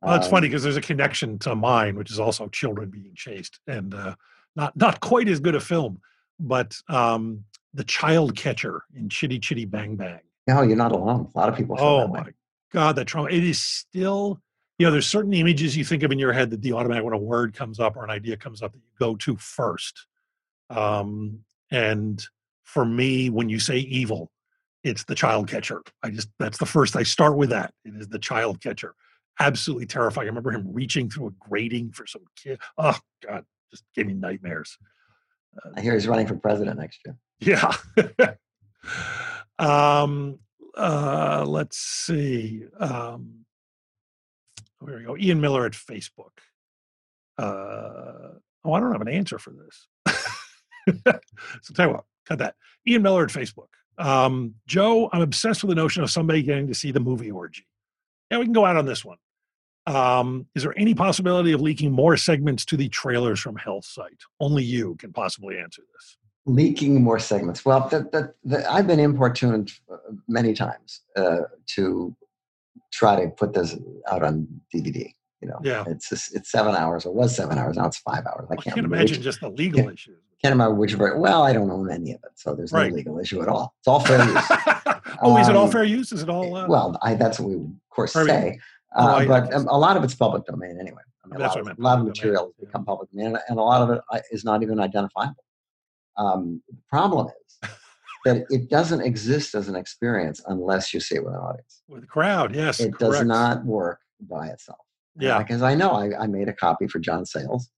[0.01, 3.11] Well, it's funny Um, because there's a connection to mine, which is also children being
[3.15, 4.15] chased, and uh,
[4.55, 5.99] not not quite as good a film,
[6.39, 10.21] but um, the child catcher in Chitty Chitty Bang Bang.
[10.47, 12.27] no you're not alone a lot of people Oh my
[12.71, 13.29] God, that trauma!
[13.29, 14.41] It is still,
[14.79, 17.13] you know, there's certain images you think of in your head that the automatic when
[17.13, 20.07] a word comes up or an idea comes up that you go to first.
[20.69, 22.23] Um, and
[22.63, 24.31] for me, when you say evil,
[24.85, 25.83] it's the child catcher.
[26.01, 27.73] I just that's the first I start with that.
[27.83, 28.95] It is the child catcher.
[29.41, 30.27] Absolutely terrifying.
[30.27, 32.59] I remember him reaching through a grating for some kid.
[32.77, 34.77] Oh God, just gave me nightmares.
[35.75, 38.35] I hear he's running for president next year Yeah.
[39.59, 40.39] um,
[40.77, 42.63] uh, let's see.
[42.79, 43.38] Um,
[44.85, 45.17] here we go.
[45.17, 46.31] Ian Miller at Facebook.
[47.37, 49.87] Uh, oh, I don't have an answer for this.
[51.61, 52.55] so tell you what, cut that.
[52.87, 53.67] Ian Miller at Facebook.
[53.97, 57.65] Um, Joe, I'm obsessed with the notion of somebody getting to see the movie orgy.
[58.31, 59.17] Yeah, we can go out on this one.
[59.87, 64.21] Um, is there any possibility of leaking more segments to the trailers from Hell's site?
[64.39, 66.17] Only you can possibly answer this.
[66.45, 67.65] leaking more segments.
[67.65, 71.41] Well, the, the, the, I've been importuned uh, many times uh,
[71.75, 72.15] to
[72.91, 73.75] try to put this
[74.09, 75.13] out on DVD.
[75.41, 75.85] You know, Yeah.
[75.87, 77.77] it's just, it's seven hours or was seven hours.
[77.77, 78.47] Now it's five hours.
[78.49, 80.17] I I can't, can't imagine which, just the legal issues.
[80.41, 80.95] can't remember which.
[80.97, 82.89] Well, I don't own any of it, so there's Right.
[82.91, 83.73] no legal issue at all.
[83.79, 84.43] It's all fair use.
[85.21, 86.11] oh, is it all Um, fair use?
[86.11, 86.55] Is it all?
[86.55, 88.59] Uh, well, I, that's what we would, of course, say.
[88.95, 91.01] Oh, Uh, I- but um, a lot of it's public domain anyway.
[91.23, 92.45] I mean, a That's lot, what I of, meant, a lot of public domain, material
[92.59, 95.43] has become public domain, and a lot of it uh, not even identifiable.
[96.17, 97.69] Um, the problem is
[98.25, 101.83] that it doesn't exist as an experience unless you see it with an audience.
[101.87, 102.79] with a crowd, yes.
[102.79, 104.79] It does not work by itself.
[105.17, 105.39] Yeah.
[105.39, 107.69] Because I know I, I made a copy for John Sayles,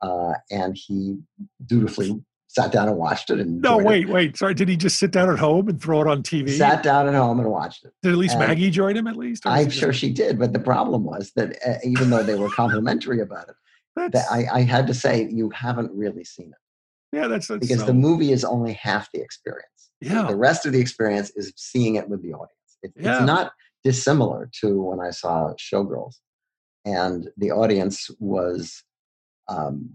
[0.00, 1.18] uh, and he
[1.66, 3.40] dutifully sat down and watched it.
[3.40, 3.88] And No, enjoyed it.
[3.88, 4.36] wait, wait.
[4.36, 6.50] Sorry, did he just sit down at home and throw it on TV?
[6.50, 7.92] Sat down at home and watched it.
[8.02, 9.06] did at least and- Maggie join him?
[9.06, 12.34] At least, I'm sure she did, but the problem was that uh, even though they
[12.34, 13.54] were complimentary about it,
[14.12, 16.54] that I, I had to say you haven't really seen it
[17.12, 19.66] yeah, that's, that's because so- the movie is only half the experience.
[20.00, 20.26] Yeah.
[20.26, 22.50] The rest of the experience is seeing it with the audience.
[22.82, 23.18] It, Yeah.
[23.18, 23.52] It's not
[23.84, 26.16] dissimilar to when I saw Showgirls,
[26.84, 28.82] and the audience was
[29.48, 29.90] um,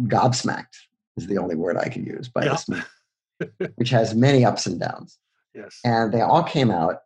[0.00, 0.76] gobsmacked.
[1.16, 2.52] Is the only word I could use by Yeah.
[2.52, 5.18] this movie, which has many ups and downs
[5.54, 5.78] yes.
[5.84, 6.98] and they all came out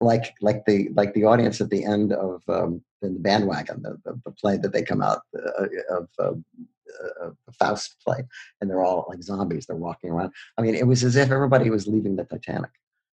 [0.00, 4.20] like like the like the audience at the end of um, the bandwagon, the, the,
[4.24, 5.66] the play that they come out uh,
[5.96, 6.32] of uh,
[7.46, 8.24] the Faust play,
[8.60, 9.66] and they're all like zombies.
[9.66, 10.32] They're walking around.
[10.58, 12.70] I mean, it was as if everybody was leaving the Titanic.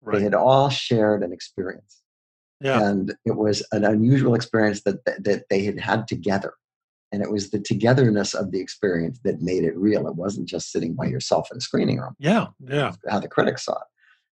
[0.03, 0.19] right.
[0.19, 2.03] They had all shared an experience,
[2.61, 2.83] Yeah.
[2.89, 6.55] and it was an unusual experience that that, that they had had together.
[7.13, 10.09] And it was the togetherness of the experience that made it real.
[10.09, 12.47] It wasn't just sitting by yourself in a screening room yeah.
[12.59, 12.93] Yeah.
[13.09, 13.87] how the critics saw it.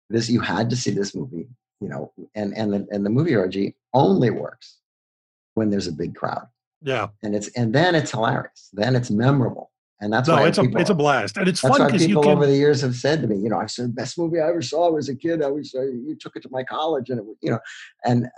[0.09, 1.47] This you had to see this movie,
[1.79, 4.77] you know, and and the, and the movie orgy only works
[5.53, 6.47] when there's a big crowd,
[6.81, 7.07] Yeah.
[7.23, 9.71] and it's and then it's hilarious, then it's memorable,
[10.01, 12.01] and that's no, why it's a people, it's a blast, and it's That's fun because
[12.01, 12.31] you people can.
[12.31, 14.49] over the years have said to me, you know, I said the best movie I
[14.49, 15.43] ever saw was a kid.
[15.43, 17.59] I was uh, you took it to my college, and it was, you know,
[18.03, 18.29] and uh,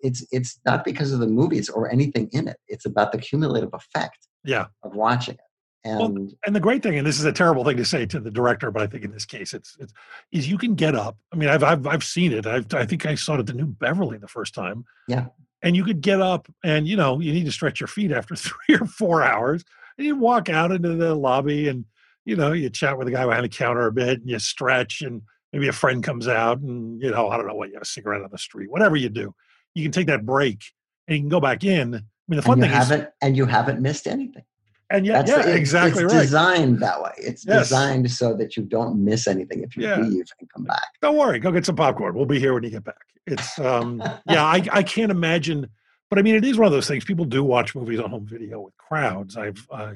[0.00, 2.56] it's it's not because of the movies or anything in it.
[2.68, 4.66] It's about the cumulative effect yeah.
[4.84, 5.40] of watching it.
[5.84, 8.20] And Well, and the great thing, and this is a terrible thing to say to
[8.20, 9.92] the director, but I think in this case, it's, it's
[10.32, 11.16] is you can get up.
[11.32, 12.46] I mean, I've I've I've seen it.
[12.46, 14.84] I've, I think I saw it at the New Beverly the first time.
[15.06, 15.26] Yeah.
[15.62, 18.36] And you could get up, and you know, you need to stretch your feet after
[18.36, 19.64] three or four hours,
[19.96, 21.84] and you walk out into the lobby, and
[22.24, 25.02] you know, you chat with the guy behind the counter a bit, and you stretch,
[25.02, 27.82] and maybe a friend comes out, and you know, I don't know what you have
[27.82, 29.34] a cigarette on the street, whatever you do,
[29.74, 30.62] you can take that break,
[31.06, 31.94] and you can go back in.
[31.94, 34.44] I mean, the fun thing is, haven't and you haven't missed anything.
[34.90, 36.20] And yeah, That's yeah, it's- exactly it's right.
[36.22, 37.12] designed that way.
[37.18, 37.68] It's Yes.
[37.68, 40.00] designed so that you don't miss anything if you Yeah.
[40.00, 40.82] leave and come back.
[41.02, 44.02] don't worry go get some popcorn we'll be here when you get back it's um
[44.28, 45.68] yeah i i can't imagine
[46.10, 48.26] but i mean it is one of those things people do watch movies on home
[48.26, 49.92] video with crowds i've uh,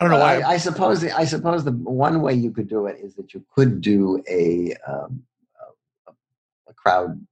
[0.00, 2.68] i don't know why I, I suppose the, I suppose the one way you could
[2.68, 5.22] do it is that you could do a um,
[6.08, 6.12] a,
[6.70, 7.24] a crowd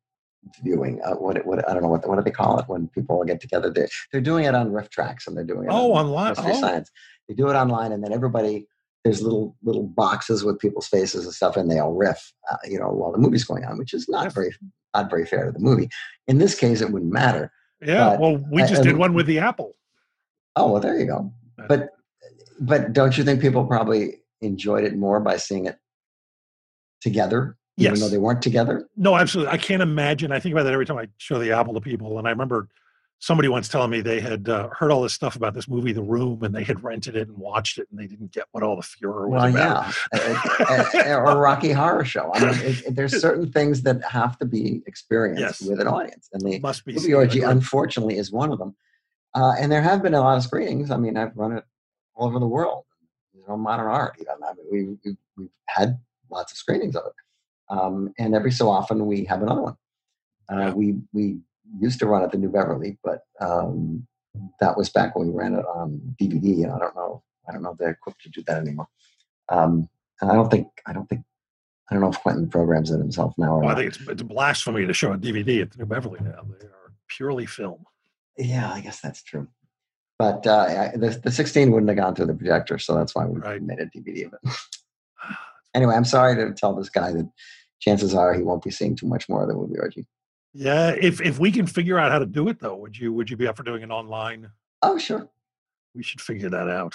[0.62, 1.00] viewing.
[1.04, 3.22] Uh, what, it- what I don't know what what do they call it when people
[3.24, 3.70] get together?
[3.70, 5.70] They're they're doing it on RiffTrax and they're doing it.
[5.70, 6.34] Oh, on online.
[6.38, 6.60] Oh.
[6.60, 6.90] Science.
[7.28, 8.66] They do it online and then everybody
[9.04, 12.78] there's little little boxes with people's faces and stuff and they all riff, uh, you
[12.78, 14.34] know, while the movie's going on, which is not Yes.
[14.34, 14.54] very
[14.94, 15.88] not very fair to the movie.
[16.28, 17.52] In this case, it wouldn't matter.
[17.82, 19.72] yeah but well we just I- did one with the apple
[20.56, 21.32] Oh well, there you go.
[21.68, 21.90] But
[22.60, 25.76] but don't you think people probably enjoyed it more by seeing it
[27.00, 28.00] together, even Yes.
[28.00, 28.88] though they weren't together?
[28.96, 31.74] no absolutely i can't imagine i think about that every time i show the apple
[31.74, 32.68] to people and i remember
[33.22, 36.02] somebody once telling me they had uh, heard all this stuff about this movie the
[36.02, 38.76] room and they had rented it and watched it and they didn't get what all
[38.76, 39.94] the furor was Well, about
[40.94, 42.30] yeah, or a Rocky Horror Show.
[42.32, 45.60] I mean, it, it- there's certain things that have to be experienced Yes.
[45.60, 48.74] with an audience, and the must be movie orgy, unfortunately, is one of them.
[49.34, 50.90] Uh, and there have been a lot of screenings.
[50.90, 51.64] I mean, I've run it
[52.14, 52.84] all over the world.
[53.34, 54.16] You know, modern art.
[54.18, 54.34] Even.
[54.42, 54.66] I mean,
[55.04, 55.98] we, we we've had
[56.30, 57.12] lots of screenings of it,
[57.70, 59.76] um, and every so often we have another one.
[60.48, 60.72] Uh.
[60.74, 61.38] We we
[61.78, 64.06] used to run at the New Beverly, but um,
[64.60, 66.64] that was back when we ran it on DVD.
[66.64, 67.22] And I don't know.
[67.48, 68.88] I don't know if they're equipped to do that anymore.
[69.48, 69.88] Um,
[70.20, 71.22] and I don't think I don't think
[71.90, 74.22] I don't know if Quentin programs it himself now or Well, I think it's, it's
[74.22, 77.84] blasphemy to show a dvd at the new beverly now they are purely film
[78.36, 79.48] Yeah, I guess that's true.
[80.18, 83.24] But uh, I, the, the 16 wouldn't have gone through the projector, so that's why
[83.24, 83.62] we Right.
[83.62, 84.54] made a DVD of it.
[85.74, 87.28] anyway, I'm sorry to tell this guy that
[87.80, 90.06] chances are he won't be seeing too much more of the movie orgy.
[90.52, 93.30] Yeah, if if we can figure out how to do it though, would you would
[93.30, 94.50] you be up for doing it online?
[94.82, 95.28] Oh, sure.
[95.94, 96.94] We should figure that out.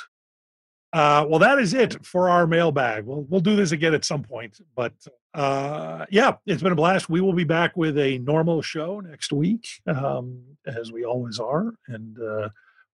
[0.93, 3.05] Uh, well, that is it for our mailbag.
[3.05, 4.93] We'll we'll do this again at some point, but
[5.33, 7.09] uh, yeah, it's been a blast.
[7.09, 11.73] We will be back with a normal show next week, um, as we always are,
[11.87, 12.49] and uh,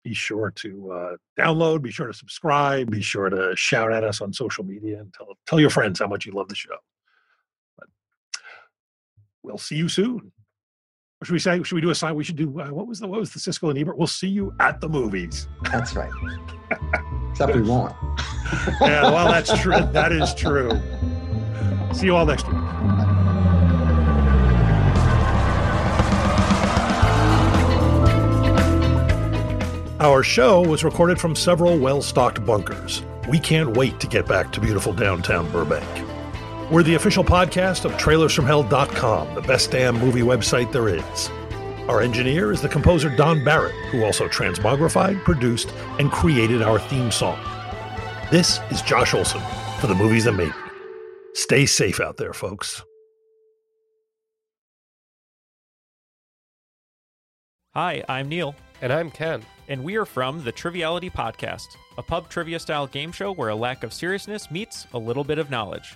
[0.04, 4.22] be sure to uh, download, be sure to subscribe, be sure to shout at us
[4.22, 6.78] on social media, and tell tell your friends how much you love the show.
[9.44, 10.32] We'll see you soon.
[11.22, 11.62] Or should we say?
[11.64, 12.16] Should we do a sign?
[12.16, 12.62] We should do.
[12.62, 13.98] Uh, what was the what was the Siskel and Ebert?
[13.98, 15.48] We'll see you at the movies.
[15.64, 16.12] That's right.
[17.32, 17.94] Except we won't.
[18.82, 19.80] Yeah, well, that's true.
[19.92, 20.72] That is true.
[21.94, 22.56] See you all next week.
[30.02, 33.04] Our show was recorded from several well stocked bunkers.
[33.28, 35.86] We can't wait to get back to beautiful downtown Burbank.
[36.72, 41.30] We're the official podcast of trailersfromhell.com, the best damn movie website there is.
[41.90, 47.10] Our engineer is the composer Don Barrett, who also transmogrified, produced, and created our theme
[47.10, 47.40] song.
[48.30, 49.42] This is Josh Olson
[49.80, 50.54] for the movies that made me.
[51.34, 52.84] Stay safe out there, folks.
[57.74, 59.42] Hi, I'm Neil, And I'm Ken.
[59.68, 61.66] and we are from the Triviality Podcast,
[61.98, 65.40] a pub trivia style game show where a lack of seriousness meets a little bit
[65.40, 65.96] of knowledge.